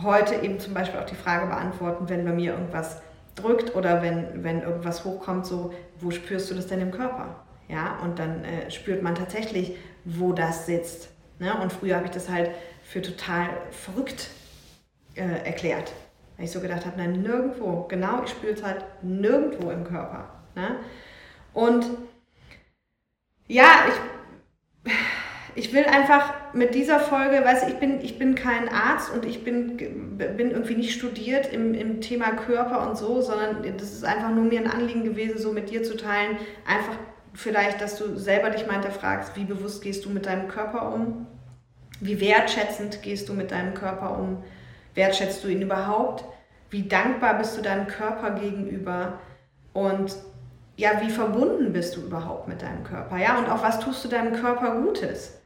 heute 0.00 0.36
eben 0.36 0.60
zum 0.60 0.72
Beispiel 0.72 1.00
auch 1.00 1.06
die 1.06 1.16
Frage 1.16 1.46
beantworten, 1.46 2.08
wenn 2.08 2.24
bei 2.24 2.32
mir 2.32 2.52
irgendwas 2.52 3.02
drückt 3.34 3.74
oder 3.74 4.02
wenn, 4.02 4.44
wenn 4.44 4.62
irgendwas 4.62 5.04
hochkommt, 5.04 5.46
so, 5.46 5.74
wo 5.98 6.10
spürst 6.10 6.50
du 6.50 6.54
das 6.54 6.68
denn 6.68 6.80
im 6.80 6.92
Körper? 6.92 7.44
Ja, 7.68 7.98
und 8.02 8.18
dann 8.18 8.44
äh, 8.44 8.70
spürt 8.70 9.02
man 9.02 9.16
tatsächlich, 9.16 9.76
wo 10.04 10.32
das 10.32 10.66
sitzt. 10.66 11.08
Ne? 11.38 11.58
Und 11.60 11.72
früher 11.72 11.96
habe 11.96 12.06
ich 12.06 12.12
das 12.12 12.28
halt 12.28 12.50
für 12.84 13.02
total 13.02 13.48
verrückt 13.70 14.28
äh, 15.16 15.44
erklärt. 15.44 15.92
Weil 16.36 16.46
ich 16.46 16.52
so 16.52 16.60
gedacht 16.60 16.84
habe, 16.84 16.98
nein, 16.98 17.22
nirgendwo. 17.22 17.86
Genau, 17.88 18.22
ich 18.24 18.30
spüre 18.30 18.52
es 18.52 18.62
halt 18.62 18.84
nirgendwo 19.02 19.70
im 19.70 19.84
Körper. 19.84 20.28
Ne? 20.54 20.76
Und 21.54 21.86
ja, 23.48 23.86
ich, 23.88 24.92
ich 25.54 25.72
will 25.72 25.84
einfach 25.84 26.34
mit 26.52 26.74
dieser 26.74 27.00
Folge, 27.00 27.44
weißt 27.44 27.68
ich 27.68 27.76
bin, 27.76 28.00
ich 28.00 28.18
bin 28.18 28.34
kein 28.34 28.68
Arzt 28.68 29.10
und 29.12 29.24
ich 29.24 29.44
bin, 29.44 29.76
bin 29.76 30.50
irgendwie 30.50 30.74
nicht 30.74 30.92
studiert 30.92 31.52
im, 31.52 31.72
im 31.72 32.00
Thema 32.00 32.32
Körper 32.32 32.88
und 32.88 32.98
so, 32.98 33.22
sondern 33.22 33.62
das 33.78 33.92
ist 33.92 34.04
einfach 34.04 34.30
nur 34.30 34.44
mir 34.44 34.60
ein 34.60 34.70
Anliegen 34.70 35.04
gewesen, 35.04 35.38
so 35.38 35.52
mit 35.52 35.70
dir 35.70 35.82
zu 35.82 35.96
teilen, 35.96 36.36
einfach 36.66 36.96
vielleicht, 37.32 37.80
dass 37.80 37.98
du 37.98 38.16
selber 38.18 38.50
dich 38.50 38.66
mal 38.66 38.74
hinterfragst, 38.74 39.36
wie 39.36 39.44
bewusst 39.44 39.82
gehst 39.82 40.04
du 40.04 40.10
mit 40.10 40.26
deinem 40.26 40.48
Körper 40.48 40.92
um? 40.92 41.26
Wie 42.00 42.20
wertschätzend 42.20 43.02
gehst 43.02 43.28
du 43.28 43.34
mit 43.34 43.50
deinem 43.50 43.74
Körper 43.74 44.18
um? 44.18 44.42
Wertschätzt 44.96 45.44
du 45.44 45.48
ihn 45.48 45.62
überhaupt? 45.62 46.24
Wie 46.70 46.88
dankbar 46.88 47.38
bist 47.38 47.56
du 47.56 47.62
deinem 47.62 47.86
Körper 47.86 48.32
gegenüber? 48.32 49.20
Und 49.72 50.16
ja, 50.76 51.00
wie 51.00 51.10
verbunden 51.10 51.72
bist 51.72 51.96
du 51.96 52.00
überhaupt 52.00 52.48
mit 52.48 52.62
deinem 52.62 52.82
Körper? 52.82 53.16
Ja, 53.16 53.38
und 53.38 53.48
auch 53.48 53.62
was 53.62 53.78
tust 53.78 54.04
du 54.04 54.08
deinem 54.08 54.32
Körper 54.32 54.80
Gutes? 54.80 55.40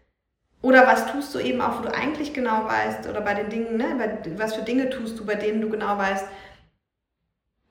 Oder 0.63 0.87
was 0.87 1.13
tust 1.13 1.35
du 1.35 1.39
eben 1.39 1.61
auch, 1.61 1.79
wo 1.79 1.83
du 1.83 1.95
eigentlich 1.95 2.33
genau 2.33 2.65
weißt, 2.65 3.07
oder 3.07 3.21
bei 3.21 3.35
den 3.35 3.51
Dingen, 3.51 3.77
ne, 3.77 3.97
bei, 3.99 4.39
was 4.39 4.55
für 4.55 4.63
Dinge 4.63 4.89
tust 4.89 5.19
du, 5.19 5.27
bei 5.27 5.35
denen 5.35 5.61
du 5.61 5.69
genau 5.69 5.99
weißt, 5.99 6.25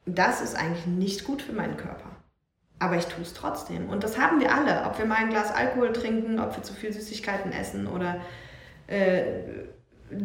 das 0.05 0.41
ist 0.41 0.55
eigentlich 0.55 0.85
nicht 0.85 1.23
gut 1.23 1.41
für 1.41 1.53
meinen 1.53 1.77
Körper 1.77 2.19
aber 2.79 2.95
ich 2.95 3.05
tue 3.05 3.21
es 3.21 3.33
trotzdem. 3.33 3.89
Und 3.89 4.03
das 4.03 4.17
haben 4.17 4.39
wir 4.39 4.53
alle, 4.53 4.85
ob 4.85 4.97
wir 4.97 5.05
mal 5.05 5.17
ein 5.17 5.29
Glas 5.29 5.53
Alkohol 5.53 5.91
trinken, 5.91 6.39
ob 6.39 6.55
wir 6.55 6.63
zu 6.63 6.73
viel 6.73 6.93
Süßigkeiten 6.93 7.51
essen 7.51 7.87
oder 7.87 8.21
äh, 8.87 9.23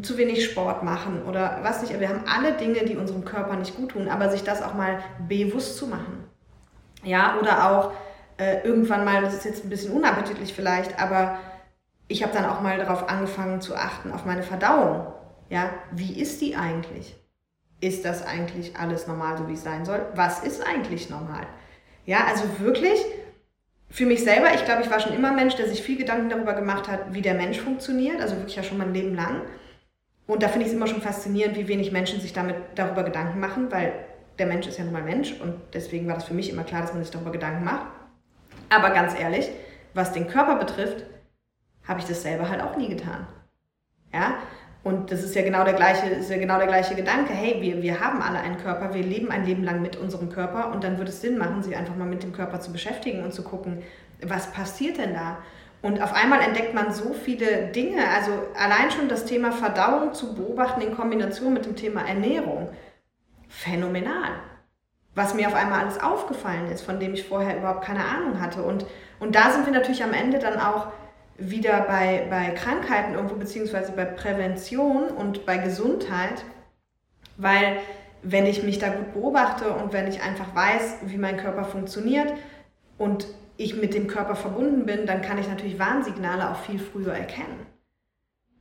zu 0.02 0.16
wenig 0.16 0.44
Sport 0.44 0.82
machen 0.82 1.22
oder 1.24 1.58
was 1.62 1.82
nicht. 1.82 1.98
Wir 1.98 2.08
haben 2.08 2.24
alle 2.26 2.52
Dinge, 2.52 2.84
die 2.84 2.96
unserem 2.96 3.24
Körper 3.24 3.56
nicht 3.56 3.76
gut 3.76 3.92
tun, 3.92 4.08
aber 4.08 4.30
sich 4.30 4.42
das 4.42 4.62
auch 4.62 4.74
mal 4.74 5.00
bewusst 5.28 5.76
zu 5.76 5.86
machen. 5.86 6.24
Ja, 7.02 7.38
oder 7.38 7.70
auch 7.70 7.92
äh, 8.38 8.66
irgendwann 8.66 9.04
mal, 9.04 9.22
das 9.22 9.34
ist 9.34 9.44
jetzt 9.44 9.64
ein 9.64 9.70
bisschen 9.70 9.92
unappetitlich 9.92 10.54
vielleicht, 10.54 10.98
aber 11.00 11.38
ich 12.08 12.22
habe 12.22 12.32
dann 12.32 12.46
auch 12.46 12.60
mal 12.60 12.78
darauf 12.78 13.08
angefangen 13.08 13.60
zu 13.60 13.74
achten, 13.76 14.12
auf 14.12 14.24
meine 14.24 14.42
Verdauung. 14.42 15.06
Ja, 15.50 15.70
wie 15.92 16.20
ist 16.20 16.40
die 16.40 16.56
eigentlich? 16.56 17.16
Ist 17.80 18.04
das 18.04 18.26
eigentlich 18.26 18.76
alles 18.76 19.06
normal, 19.06 19.36
so 19.36 19.48
wie 19.48 19.54
es 19.54 19.62
sein 19.62 19.84
soll? 19.84 20.06
Was 20.14 20.42
ist 20.42 20.66
eigentlich 20.66 21.10
normal? 21.10 21.46
Ja, 22.06 22.24
also 22.26 22.44
wirklich 22.58 22.98
für 23.90 24.06
mich 24.06 24.24
selber, 24.24 24.52
ich 24.54 24.64
glaube, 24.64 24.82
ich 24.82 24.90
war 24.90 25.00
schon 25.00 25.14
immer 25.14 25.32
Mensch, 25.32 25.54
der 25.56 25.68
sich 25.68 25.82
viel 25.82 25.96
Gedanken 25.96 26.28
darüber 26.28 26.54
gemacht 26.54 26.88
hat, 26.88 27.12
wie 27.14 27.22
der 27.22 27.34
Mensch 27.34 27.60
funktioniert, 27.60 28.20
also 28.20 28.36
wirklich 28.36 28.56
ja 28.56 28.62
schon 28.62 28.78
mein 28.78 28.92
Leben 28.92 29.14
lang. 29.14 29.42
Und 30.26 30.42
da 30.42 30.48
finde 30.48 30.66
ich 30.66 30.72
es 30.72 30.76
immer 30.76 30.86
schon 30.86 31.02
faszinierend, 31.02 31.56
wie 31.56 31.68
wenig 31.68 31.92
Menschen 31.92 32.20
sich 32.20 32.32
damit 32.32 32.56
darüber 32.74 33.02
Gedanken 33.02 33.40
machen, 33.40 33.70
weil 33.70 33.92
der 34.38 34.46
Mensch 34.46 34.66
ist 34.66 34.78
ja 34.78 34.84
nun 34.84 34.92
mal 34.92 35.02
Mensch 35.02 35.32
und 35.40 35.54
deswegen 35.74 36.08
war 36.08 36.14
das 36.14 36.24
für 36.24 36.34
mich 36.34 36.50
immer 36.50 36.64
klar, 36.64 36.82
dass 36.82 36.92
man 36.92 37.02
sich 37.02 37.12
darüber 37.12 37.30
Gedanken 37.30 37.64
macht. 37.64 37.86
Aber 38.70 38.90
ganz 38.90 39.18
ehrlich, 39.18 39.50
was 39.92 40.12
den 40.12 40.26
Körper 40.26 40.56
betrifft, 40.56 41.04
habe 41.86 42.00
ich 42.00 42.06
das 42.06 42.22
selber 42.22 42.48
halt 42.48 42.62
auch 42.62 42.76
nie 42.76 42.88
getan. 42.88 43.26
Ja, 44.12 44.38
und 44.84 45.10
das 45.10 45.22
ist 45.22 45.34
ja 45.34 45.42
genau 45.42 45.64
der 45.64 45.72
gleiche, 45.72 46.06
ist 46.06 46.30
ja 46.30 46.36
genau 46.36 46.58
der 46.58 46.66
gleiche 46.66 46.94
Gedanke. 46.94 47.32
Hey, 47.32 47.60
wir, 47.60 47.82
wir 47.82 48.00
haben 48.00 48.20
alle 48.20 48.38
einen 48.38 48.58
Körper, 48.58 48.92
wir 48.92 49.02
leben 49.02 49.30
ein 49.30 49.46
Leben 49.46 49.64
lang 49.64 49.80
mit 49.80 49.96
unserem 49.96 50.28
Körper 50.28 50.72
und 50.72 50.84
dann 50.84 50.98
würde 50.98 51.10
es 51.10 51.22
Sinn 51.22 51.38
machen, 51.38 51.62
sich 51.62 51.74
einfach 51.74 51.96
mal 51.96 52.06
mit 52.06 52.22
dem 52.22 52.32
Körper 52.32 52.60
zu 52.60 52.70
beschäftigen 52.70 53.22
und 53.24 53.32
zu 53.32 53.42
gucken, 53.42 53.82
was 54.22 54.52
passiert 54.52 54.98
denn 54.98 55.14
da? 55.14 55.38
Und 55.84 56.00
auf 56.02 56.14
einmal 56.14 56.40
entdeckt 56.40 56.72
man 56.72 56.94
so 56.94 57.12
viele 57.12 57.66
Dinge. 57.66 58.08
Also 58.08 58.30
allein 58.58 58.90
schon 58.90 59.10
das 59.10 59.26
Thema 59.26 59.52
Verdauung 59.52 60.14
zu 60.14 60.34
beobachten 60.34 60.80
in 60.80 60.96
Kombination 60.96 61.52
mit 61.52 61.66
dem 61.66 61.76
Thema 61.76 62.08
Ernährung. 62.08 62.70
Phänomenal. 63.50 64.30
was 65.14 65.34
mir 65.34 65.46
auf 65.46 65.54
einmal 65.54 65.80
alles 65.80 66.00
aufgefallen 66.02 66.70
ist, 66.72 66.80
von 66.80 66.98
dem 67.00 67.12
ich 67.12 67.28
vorher 67.28 67.58
überhaupt 67.58 67.84
keine 67.84 68.02
Ahnung 68.02 68.40
hatte. 68.40 68.62
Und, 68.62 68.86
und 69.20 69.34
da 69.34 69.50
sind 69.50 69.66
wir 69.66 69.74
natürlich 69.74 70.02
am 70.02 70.14
Ende 70.14 70.38
dann 70.38 70.58
auch 70.58 70.86
wieder 71.36 71.82
bei, 71.82 72.26
bei 72.30 72.50
Krankheiten 72.52 73.12
irgendwo, 73.14 73.34
beziehungsweise 73.34 73.92
bei 73.92 74.06
Prävention 74.06 75.08
und 75.08 75.44
bei 75.44 75.58
Gesundheit, 75.58 76.44
weil 77.36 77.76
wenn 78.22 78.46
ich 78.46 78.62
mich 78.62 78.78
da 78.78 78.88
gut 78.88 79.12
beobachte 79.12 79.68
und 79.68 79.92
wenn 79.92 80.08
ich 80.08 80.22
einfach 80.22 80.54
weiß, 80.54 81.00
wie 81.02 81.18
mein 81.18 81.36
Körper 81.36 81.64
funktioniert 81.64 82.32
und 82.96 83.26
ich 83.56 83.76
mit 83.76 83.94
dem 83.94 84.06
Körper 84.06 84.36
verbunden 84.36 84.86
bin, 84.86 85.06
dann 85.06 85.22
kann 85.22 85.38
ich 85.38 85.48
natürlich 85.48 85.78
Warnsignale 85.78 86.50
auch 86.50 86.58
viel 86.58 86.78
früher 86.78 87.12
erkennen. 87.12 87.66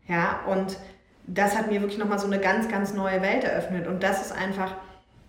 Ja, 0.08 0.42
und 0.48 0.78
das 1.26 1.58
hat 1.58 1.72
mir 1.72 1.82
wirklich 1.82 2.00
nochmal 2.00 2.20
so 2.20 2.28
eine 2.28 2.40
ganz, 2.40 2.68
ganz 2.70 2.94
neue 2.94 3.22
Welt 3.22 3.44
eröffnet. 3.44 3.88
Und 3.88 4.04
das 4.04 4.22
ist 4.22 4.32
einfach 4.32 4.76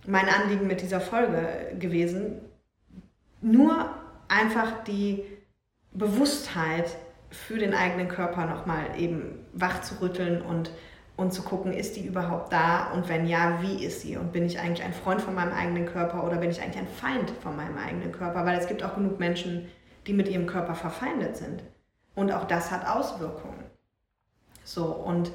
mein 0.05 0.27
Anliegen 0.27 0.67
mit 0.67 0.81
dieser 0.81 1.01
Folge 1.01 1.75
gewesen. 1.79 2.41
Nur 3.41 3.89
einfach 4.27 4.83
die 4.83 5.23
Bewusstheit 5.93 6.97
für 7.29 7.57
den 7.57 7.73
eigenen 7.73 8.07
Körper 8.07 8.45
nochmal 8.45 8.85
eben 8.97 9.45
wach 9.53 9.81
zu 9.81 10.01
rütteln 10.01 10.41
und, 10.41 10.71
und 11.17 11.33
zu 11.33 11.43
gucken, 11.43 11.71
ist 11.71 11.95
die 11.95 12.05
überhaupt 12.05 12.51
da? 12.51 12.91
Und 12.91 13.07
wenn 13.07 13.25
ja, 13.25 13.59
wie 13.61 13.83
ist 13.85 14.01
sie? 14.01 14.17
Und 14.17 14.31
bin 14.31 14.45
ich 14.45 14.59
eigentlich 14.59 14.83
ein 14.85 14.93
Freund 14.93 15.21
von 15.21 15.33
meinem 15.33 15.53
eigenen 15.53 15.85
Körper 15.85 16.25
oder 16.25 16.37
bin 16.37 16.51
ich 16.51 16.61
eigentlich 16.61 16.79
ein 16.79 16.87
Feind 16.87 17.31
von 17.41 17.55
meinem 17.55 17.77
eigenen 17.77 18.11
Körper, 18.11 18.45
weil 18.45 18.59
es 18.59 18.67
gibt 18.67 18.83
auch 18.83 18.95
genug 18.95 19.19
Menschen, 19.19 19.69
die 20.07 20.13
mit 20.13 20.27
ihrem 20.27 20.45
Körper 20.45 20.75
verfeindet 20.75 21.37
sind. 21.37 21.63
Und 22.15 22.31
auch 22.31 22.45
das 22.45 22.71
hat 22.71 22.87
Auswirkungen. 22.87 23.63
So 24.63 24.85
und 24.85 25.31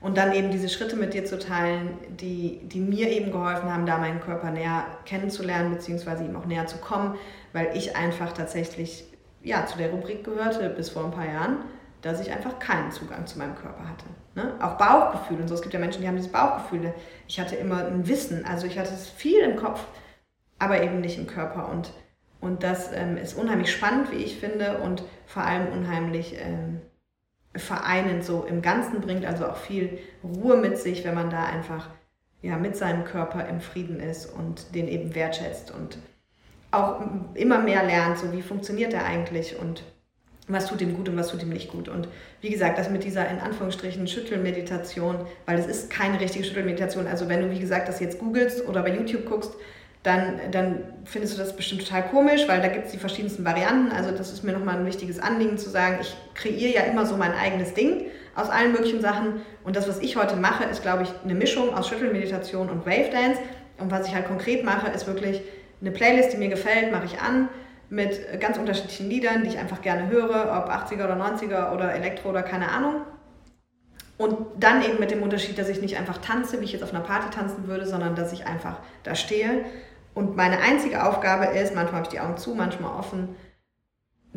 und 0.00 0.16
dann 0.16 0.32
eben 0.32 0.50
diese 0.50 0.68
Schritte 0.68 0.94
mit 0.94 1.12
dir 1.12 1.24
zu 1.24 1.38
teilen, 1.38 1.98
die, 2.20 2.60
die 2.62 2.78
mir 2.78 3.10
eben 3.10 3.32
geholfen 3.32 3.72
haben, 3.72 3.84
da 3.84 3.98
meinen 3.98 4.20
Körper 4.20 4.50
näher 4.50 4.84
kennenzulernen, 5.04 5.72
beziehungsweise 5.72 6.24
ihm 6.24 6.36
auch 6.36 6.46
näher 6.46 6.66
zu 6.66 6.78
kommen, 6.78 7.16
weil 7.52 7.76
ich 7.76 7.96
einfach 7.96 8.32
tatsächlich 8.32 9.04
ja, 9.42 9.66
zu 9.66 9.76
der 9.78 9.90
Rubrik 9.90 10.24
gehörte 10.24 10.70
bis 10.70 10.90
vor 10.90 11.04
ein 11.04 11.10
paar 11.10 11.26
Jahren, 11.26 11.64
dass 12.02 12.20
ich 12.20 12.30
einfach 12.30 12.58
keinen 12.58 12.90
Zugang 12.90 13.26
zu 13.26 13.38
meinem 13.38 13.54
Körper 13.56 13.88
hatte. 13.88 14.04
Ne? 14.34 14.54
Auch 14.60 14.76
Bauchgefühl 14.76 15.40
und 15.40 15.48
so. 15.48 15.54
Es 15.54 15.62
gibt 15.62 15.74
ja 15.74 15.80
Menschen, 15.80 16.02
die 16.02 16.08
haben 16.08 16.16
diese 16.16 16.30
Bauchgefühle. 16.30 16.94
Ich 17.26 17.40
hatte 17.40 17.56
immer 17.56 17.86
ein 17.86 18.06
Wissen, 18.06 18.44
also 18.44 18.66
ich 18.66 18.78
hatte 18.78 18.94
es 18.94 19.08
viel 19.08 19.40
im 19.40 19.56
Kopf, 19.56 19.84
aber 20.58 20.82
eben 20.82 21.00
nicht 21.00 21.18
im 21.18 21.26
Körper. 21.26 21.68
Und, 21.68 21.92
und 22.40 22.62
das 22.62 22.92
ähm, 22.92 23.16
ist 23.16 23.34
unheimlich 23.34 23.72
spannend, 23.72 24.12
wie 24.12 24.16
ich 24.16 24.38
finde, 24.38 24.78
und 24.78 25.02
vor 25.26 25.42
allem 25.42 25.72
unheimlich 25.72 26.36
ähm, 26.40 26.80
vereinend 27.54 28.24
so 28.24 28.44
im 28.44 28.62
Ganzen 28.62 29.00
bringt, 29.00 29.26
also 29.26 29.46
auch 29.46 29.56
viel 29.56 29.98
Ruhe 30.22 30.56
mit 30.56 30.78
sich, 30.78 31.04
wenn 31.04 31.14
man 31.14 31.30
da 31.30 31.44
einfach 31.44 31.88
ja, 32.42 32.56
mit 32.56 32.76
seinem 32.76 33.04
Körper 33.04 33.48
im 33.48 33.60
Frieden 33.60 33.98
ist 34.00 34.26
und 34.26 34.74
den 34.74 34.86
eben 34.86 35.14
wertschätzt 35.14 35.72
und 35.72 35.98
auch 36.70 37.00
immer 37.34 37.58
mehr 37.58 37.82
lernt, 37.82 38.18
so 38.18 38.32
wie 38.32 38.42
funktioniert 38.42 38.92
er 38.92 39.04
eigentlich 39.04 39.58
und 39.58 39.82
was 40.48 40.66
tut 40.66 40.80
ihm 40.80 40.96
gut 40.96 41.08
und 41.08 41.16
was 41.16 41.28
tut 41.28 41.42
ihm 41.42 41.50
nicht 41.50 41.70
gut. 41.70 41.88
Und 41.88 42.08
wie 42.40 42.48
gesagt, 42.48 42.78
das 42.78 42.88
mit 42.88 43.04
dieser 43.04 43.28
in 43.28 43.38
Anführungsstrichen 43.38 44.08
Schüttelmeditation, 44.08 45.16
weil 45.46 45.58
es 45.58 45.66
ist 45.66 45.90
keine 45.90 46.18
richtige 46.18 46.44
Schüttelmeditation. 46.44 47.06
Also 47.06 47.28
wenn 47.28 47.42
du, 47.42 47.50
wie 47.50 47.60
gesagt, 47.60 47.88
das 47.88 48.00
jetzt 48.00 48.18
googelst 48.18 48.66
oder 48.66 48.82
bei 48.82 48.94
YouTube 48.94 49.26
guckst, 49.26 49.52
dann, 50.02 50.40
dann 50.50 50.84
findest 51.04 51.34
du 51.34 51.38
das 51.38 51.54
bestimmt 51.54 51.82
total 51.82 52.04
komisch, 52.04 52.48
weil 52.48 52.62
da 52.62 52.68
gibt 52.68 52.86
es 52.86 52.92
die 52.92 52.98
verschiedensten 52.98 53.44
Varianten. 53.44 53.92
Also 53.92 54.10
das 54.10 54.32
ist 54.32 54.42
mir 54.42 54.52
nochmal 54.52 54.78
ein 54.78 54.86
wichtiges 54.86 55.18
Anliegen 55.18 55.58
zu 55.58 55.68
sagen, 55.68 55.98
ich 56.00 56.16
kreiere 56.34 56.72
ja 56.72 56.82
immer 56.82 57.04
so 57.04 57.16
mein 57.16 57.32
eigenes 57.32 57.74
Ding 57.74 58.06
aus 58.34 58.48
allen 58.48 58.72
möglichen 58.72 59.00
Sachen. 59.02 59.42
Und 59.64 59.76
das, 59.76 59.88
was 59.88 59.98
ich 59.98 60.16
heute 60.16 60.36
mache, 60.36 60.64
ist, 60.64 60.82
glaube 60.82 61.02
ich, 61.02 61.10
eine 61.24 61.34
Mischung 61.34 61.74
aus 61.74 61.88
Schüttelmeditation 61.88 62.70
und 62.70 62.86
Wave 62.86 63.10
Dance. 63.10 63.40
Und 63.78 63.90
was 63.90 64.06
ich 64.06 64.14
halt 64.14 64.26
konkret 64.26 64.64
mache, 64.64 64.90
ist 64.92 65.06
wirklich 65.06 65.42
eine 65.80 65.90
Playlist, 65.90 66.32
die 66.32 66.38
mir 66.38 66.48
gefällt, 66.48 66.90
mache 66.90 67.06
ich 67.06 67.20
an 67.20 67.48
mit 67.90 68.40
ganz 68.40 68.58
unterschiedlichen 68.58 69.08
Liedern, 69.08 69.42
die 69.42 69.48
ich 69.48 69.58
einfach 69.58 69.80
gerne 69.82 70.08
höre, 70.08 70.52
ob 70.58 70.70
80er 70.70 71.04
oder 71.04 71.16
90er 71.16 71.72
oder 71.72 71.94
Elektro 71.94 72.30
oder 72.30 72.42
keine 72.42 72.70
Ahnung. 72.70 73.02
Und 74.18 74.36
dann 74.58 74.82
eben 74.82 74.98
mit 74.98 75.10
dem 75.10 75.22
Unterschied, 75.22 75.58
dass 75.58 75.68
ich 75.68 75.80
nicht 75.80 75.96
einfach 75.96 76.18
tanze, 76.18 76.60
wie 76.60 76.64
ich 76.64 76.72
jetzt 76.72 76.82
auf 76.82 76.92
einer 76.92 77.04
Party 77.04 77.30
tanzen 77.30 77.68
würde, 77.68 77.86
sondern 77.86 78.16
dass 78.16 78.32
ich 78.32 78.46
einfach 78.46 78.80
da 79.04 79.14
stehe. 79.14 79.64
Und 80.12 80.36
meine 80.36 80.58
einzige 80.58 81.04
Aufgabe 81.04 81.46
ist, 81.56 81.74
manchmal 81.74 82.00
habe 82.00 82.02
ich 82.02 82.08
die 82.08 82.20
Augen 82.20 82.36
zu, 82.36 82.54
manchmal 82.54 82.98
offen, 82.98 83.36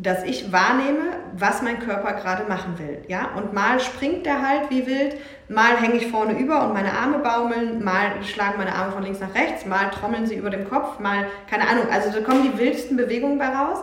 dass 0.02 0.24
ich 0.24 0.50
wahrnehme, 0.50 1.16
was 1.32 1.62
mein 1.62 1.78
Körper 1.78 2.14
gerade 2.14 2.48
machen 2.48 2.78
will. 2.78 3.04
Ja? 3.06 3.30
Und 3.36 3.52
mal 3.52 3.78
springt 3.78 4.26
der 4.26 4.46
halt 4.46 4.68
wie 4.68 4.86
wild, 4.86 5.16
mal 5.48 5.76
hänge 5.76 5.94
ich 5.94 6.08
vorne 6.08 6.36
über 6.38 6.66
und 6.66 6.72
meine 6.72 6.92
Arme 6.92 7.18
baumeln, 7.18 7.84
mal 7.84 8.22
schlagen 8.22 8.58
meine 8.58 8.74
Arme 8.74 8.92
von 8.92 9.04
links 9.04 9.20
nach 9.20 9.34
rechts, 9.34 9.64
mal 9.64 9.90
trommeln 9.90 10.26
sie 10.26 10.34
über 10.34 10.50
dem 10.50 10.68
Kopf, 10.68 10.98
mal, 10.98 11.26
keine 11.48 11.68
Ahnung, 11.68 11.84
also 11.90 12.10
da 12.10 12.24
kommen 12.24 12.42
die 12.42 12.58
wildesten 12.58 12.96
Bewegungen 12.96 13.38
bei 13.38 13.48
raus. 13.48 13.78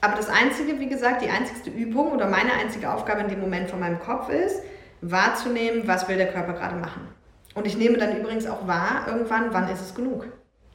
Aber 0.00 0.16
das 0.16 0.28
Einzige, 0.28 0.78
wie 0.78 0.88
gesagt, 0.88 1.22
die 1.22 1.30
einzigste 1.30 1.70
Übung 1.70 2.12
oder 2.12 2.28
meine 2.28 2.52
einzige 2.52 2.92
Aufgabe 2.92 3.22
in 3.22 3.28
dem 3.28 3.40
Moment 3.40 3.70
von 3.70 3.80
meinem 3.80 3.98
Kopf 3.98 4.28
ist, 4.28 4.62
wahrzunehmen, 5.00 5.88
was 5.88 6.08
will 6.08 6.16
der 6.16 6.30
Körper 6.30 6.52
gerade 6.52 6.76
machen. 6.76 7.08
Und 7.54 7.66
ich 7.66 7.76
nehme 7.76 7.98
dann 7.98 8.16
übrigens 8.16 8.46
auch 8.46 8.66
wahr, 8.68 9.06
irgendwann, 9.08 9.52
wann 9.52 9.68
ist 9.68 9.80
es 9.80 9.94
genug. 9.94 10.26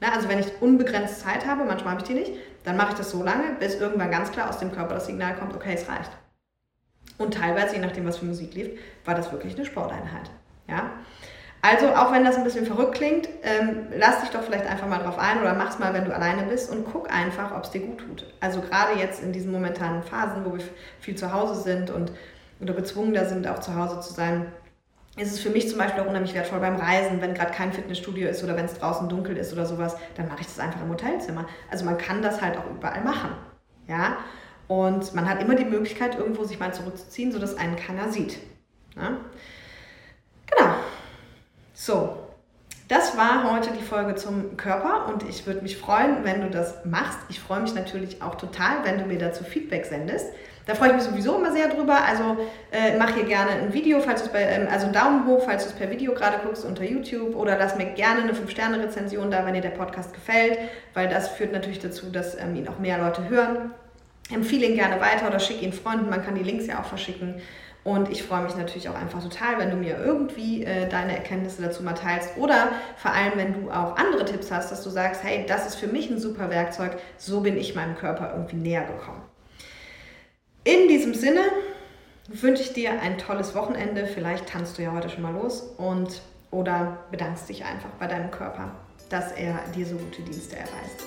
Na, 0.02 0.14
also 0.14 0.30
wenn 0.30 0.40
ich 0.40 0.62
unbegrenzt 0.62 1.22
Zeit 1.22 1.46
habe, 1.46 1.64
manchmal 1.66 1.94
habe 1.94 2.02
ich 2.02 2.08
die 2.08 2.14
nicht, 2.14 2.34
dann 2.64 2.78
mache 2.78 2.92
ich 2.92 2.98
das 2.98 3.12
so 3.12 3.24
lange, 3.24 3.54
bis 3.60 3.76
irgendwann 3.76 4.12
ganz 4.12 4.32
klar 4.32 4.50
aus 4.50 4.60
dem 4.60 4.72
Körper 4.72 4.96
das 4.96 5.06
Signal 5.06 5.36
kommt, 5.36 5.56
okay, 5.56 5.74
es 5.76 5.88
reicht. 5.88 6.12
Und 7.18 7.34
teilweise, 7.34 7.76
je 7.76 7.82
nachdem, 7.82 8.06
was 8.06 8.18
für 8.18 8.26
Musik 8.26 8.54
lief, 8.54 8.80
war 9.06 9.16
das 9.16 9.32
wirklich 9.32 9.56
eine 9.56 9.66
Sporteinheit. 9.66 10.30
Ja? 10.68 10.92
Also, 11.62 11.88
auch 11.90 12.14
wenn 12.14 12.24
das 12.24 12.38
ein 12.38 12.46
bisschen 12.46 12.66
verrückt 12.66 12.96
klingt, 12.96 13.28
ähm, 13.44 13.88
lass 13.98 14.22
dich 14.22 14.30
doch 14.30 14.44
vielleicht 14.44 14.66
einfach 14.66 14.88
mal 14.88 15.00
drauf 15.00 15.20
ein 15.20 15.42
oder 15.42 15.54
mach 15.54 15.72
es 15.72 15.80
mal, 15.80 15.94
wenn 15.94 16.06
du 16.06 16.16
alleine 16.16 16.44
bist 16.44 16.72
und 16.72 16.86
guck 16.90 17.14
einfach, 17.14 17.54
ob 17.56 17.66
es 17.66 17.72
dir 17.72 17.82
gut 17.82 18.00
tut. 18.00 18.26
Also, 18.40 18.62
gerade 18.62 18.98
jetzt 18.98 19.22
in 19.22 19.34
diesen 19.34 19.52
momentanen 19.52 20.02
Phasen, 20.02 20.46
wo 20.46 20.54
wir 20.54 20.64
viel 21.02 21.16
zu 21.16 21.34
Hause 21.34 21.62
sind 21.62 21.92
und 21.92 22.14
oder 22.62 22.74
gezwungen 22.74 23.26
sind, 23.26 23.48
auch 23.48 23.60
zu 23.60 23.76
Hause 23.76 24.00
zu 24.00 24.14
sein, 24.14 24.52
ist 25.20 25.34
es 25.34 25.40
für 25.40 25.50
mich 25.50 25.70
zum 25.70 25.78
Beispiel 25.78 26.02
auch 26.02 26.08
unheimlich 26.08 26.34
wertvoll 26.34 26.60
beim 26.60 26.76
Reisen, 26.76 27.22
wenn 27.22 27.34
gerade 27.34 27.52
kein 27.52 27.74
Fitnessstudio 27.74 28.30
ist 28.30 28.44
oder 28.44 28.56
wenn 28.56 28.66
es 28.66 28.80
draußen 28.80 29.10
dunkel 29.10 29.38
ist 29.38 29.54
oder 29.54 29.66
sowas, 29.66 29.96
dann 30.16 30.28
mache 30.28 30.42
ich 30.42 30.48
das 30.48 30.60
einfach 30.60 30.82
im 30.82 30.90
Hotelzimmer. 30.90 31.48
Also 31.70 31.86
man 31.86 31.98
kann 31.98 32.22
das 32.22 32.42
halt 32.42 32.58
auch 32.58 32.70
überall 32.70 33.04
machen. 33.04 33.32
Ja? 33.88 34.18
Und 34.68 35.14
man 35.16 35.30
hat 35.30 35.42
immer 35.42 35.56
die 35.56 35.66
Möglichkeit, 35.66 36.16
irgendwo 36.16 36.44
sich 36.44 36.60
mal 36.60 36.74
zurückzuziehen, 36.74 37.32
sodass 37.32 37.58
einen 37.58 37.76
keiner 37.76 38.10
sieht. 38.10 38.38
Ja? 38.96 39.18
Genau. 40.48 40.74
So, 41.74 42.18
das 42.88 43.18
war 43.18 43.52
heute 43.52 43.72
die 43.72 43.84
Folge 43.84 44.16
zum 44.16 44.58
Körper 44.58 45.08
und 45.14 45.28
ich 45.30 45.46
würde 45.46 45.62
mich 45.62 45.78
freuen, 45.78 46.24
wenn 46.24 46.42
du 46.42 46.50
das 46.50 46.86
machst. 46.86 47.20
Ich 47.30 47.40
freue 47.40 47.60
mich 47.60 47.76
natürlich 47.76 48.22
auch 48.22 48.36
total, 48.36 48.84
wenn 48.84 48.98
du 48.98 49.06
mir 49.06 49.20
dazu 49.20 49.44
Feedback 49.44 49.86
sendest. 49.86 50.28
Da 50.70 50.76
freue 50.76 50.90
ich 50.90 50.96
mich 50.98 51.04
sowieso 51.04 51.36
immer 51.36 51.52
sehr 51.52 51.68
drüber. 51.68 51.98
Also 52.06 52.38
äh, 52.72 52.96
mach 52.96 53.16
hier 53.16 53.24
gerne 53.24 53.54
ein 53.54 53.74
Video, 53.74 54.00
falls 54.02 54.28
bei, 54.30 54.44
ähm, 54.44 54.68
also 54.72 54.86
einen 54.86 54.94
Daumen 54.94 55.26
hoch, 55.26 55.42
falls 55.44 55.64
du 55.64 55.72
es 55.72 55.76
per 55.76 55.90
Video 55.90 56.14
gerade 56.14 56.38
guckst 56.44 56.64
unter 56.64 56.84
YouTube 56.84 57.36
oder 57.36 57.58
lass 57.58 57.76
mir 57.76 57.88
gerne 57.88 58.22
eine 58.22 58.34
5-Sterne-Rezension 58.34 59.32
da, 59.32 59.44
wenn 59.48 59.56
dir 59.56 59.62
der 59.62 59.72
Podcast 59.72 60.14
gefällt, 60.14 60.60
weil 60.94 61.10
das 61.10 61.30
führt 61.30 61.54
natürlich 61.54 61.80
dazu, 61.80 62.12
dass 62.12 62.40
ähm, 62.40 62.56
ihn 62.56 62.68
auch 62.68 62.78
mehr 62.78 63.00
Leute 63.00 63.28
hören. 63.30 63.72
Empfehle 64.32 64.68
ihn 64.68 64.76
gerne 64.76 65.02
weiter 65.02 65.28
oder 65.28 65.40
schick 65.40 65.64
ihn 65.64 65.74
Freunden, 65.74 66.08
man 66.08 66.24
kann 66.24 66.36
die 66.36 66.44
Links 66.44 66.68
ja 66.68 66.80
auch 66.80 66.86
verschicken. 66.86 67.42
Und 67.84 68.12
ich 68.12 68.22
freue 68.22 68.44
mich 68.44 68.56
natürlich 68.56 68.90
auch 68.90 68.96
einfach 68.96 69.24
total, 69.24 69.58
wenn 69.58 69.72
du 69.72 69.76
mir 69.76 69.98
irgendwie 69.98 70.66
äh, 70.66 70.88
deine 70.88 71.16
Erkenntnisse 71.16 71.64
dazu 71.64 71.82
mal 71.82 71.94
teilst. 71.94 72.38
Oder 72.38 72.68
vor 72.96 73.12
allem, 73.12 73.32
wenn 73.38 73.54
du 73.54 73.72
auch 73.72 73.96
andere 73.96 74.24
Tipps 74.26 74.52
hast, 74.52 74.72
dass 74.72 74.84
du 74.84 74.92
sagst, 74.92 75.24
hey, 75.24 75.46
das 75.48 75.66
ist 75.66 75.78
für 75.78 75.88
mich 75.88 76.12
ein 76.12 76.20
super 76.20 76.52
Werkzeug, 76.52 76.98
so 77.18 77.40
bin 77.40 77.58
ich 77.58 77.74
meinem 77.74 77.96
Körper 77.96 78.34
irgendwie 78.36 78.58
näher 78.58 78.84
gekommen. 78.84 79.29
In 80.70 80.88
diesem 80.88 81.16
Sinne 81.16 81.46
wünsche 82.28 82.62
ich 82.62 82.74
dir 82.74 83.02
ein 83.02 83.18
tolles 83.18 83.56
Wochenende. 83.56 84.06
Vielleicht 84.06 84.48
tanzt 84.50 84.78
du 84.78 84.84
ja 84.84 84.94
heute 84.94 85.10
schon 85.10 85.24
mal 85.24 85.34
los 85.34 85.64
und 85.78 86.22
oder 86.52 87.06
bedankst 87.10 87.50
dich 87.50 87.66
einfach 87.66 87.90
bei 87.98 88.06
deinem 88.06 88.30
Körper, 88.30 88.76
dass 89.10 89.32
er 89.32 89.60
dir 89.76 89.88
so 89.88 89.96
gute 89.96 90.22
Dienste 90.22 90.58
erweist. 90.58 91.06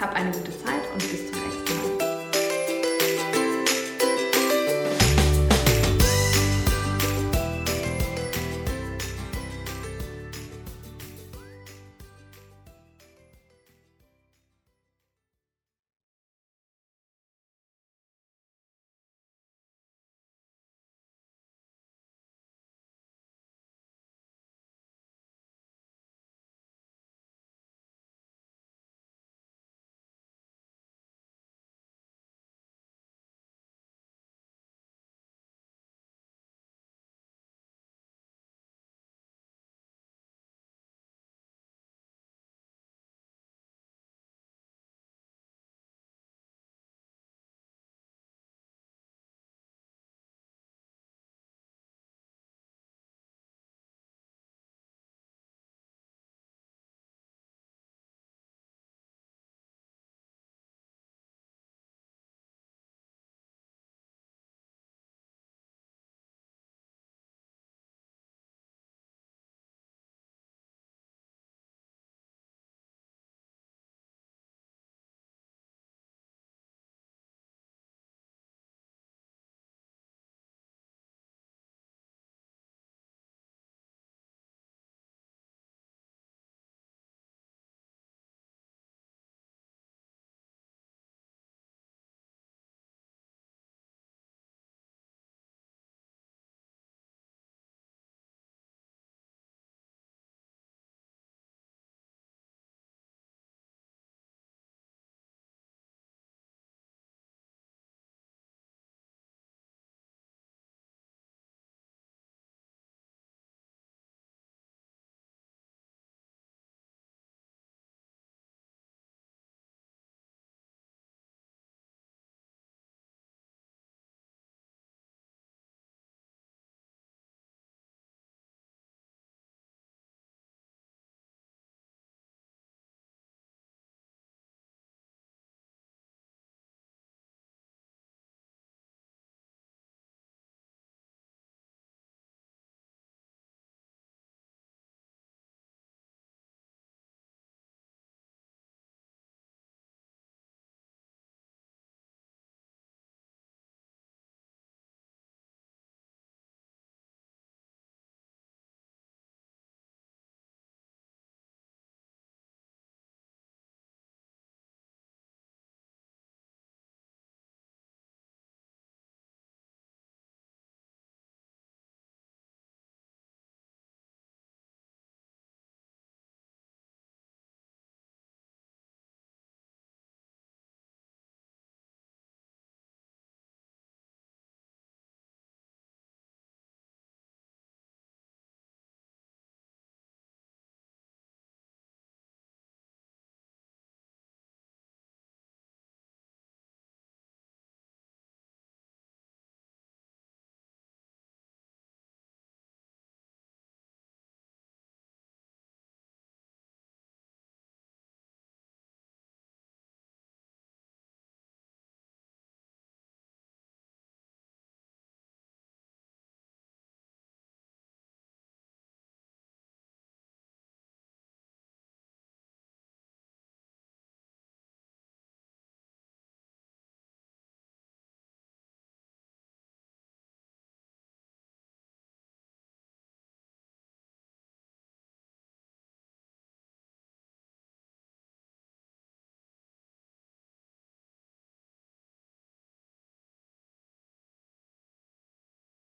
Hab 0.00 0.14
eine 0.14 0.30
gute 0.30 0.52
Zeit 0.52 0.82
und 0.92 1.10
bis 1.10 1.32
zum 1.32 1.42
nächsten 1.42 1.98
Mal. 1.98 2.09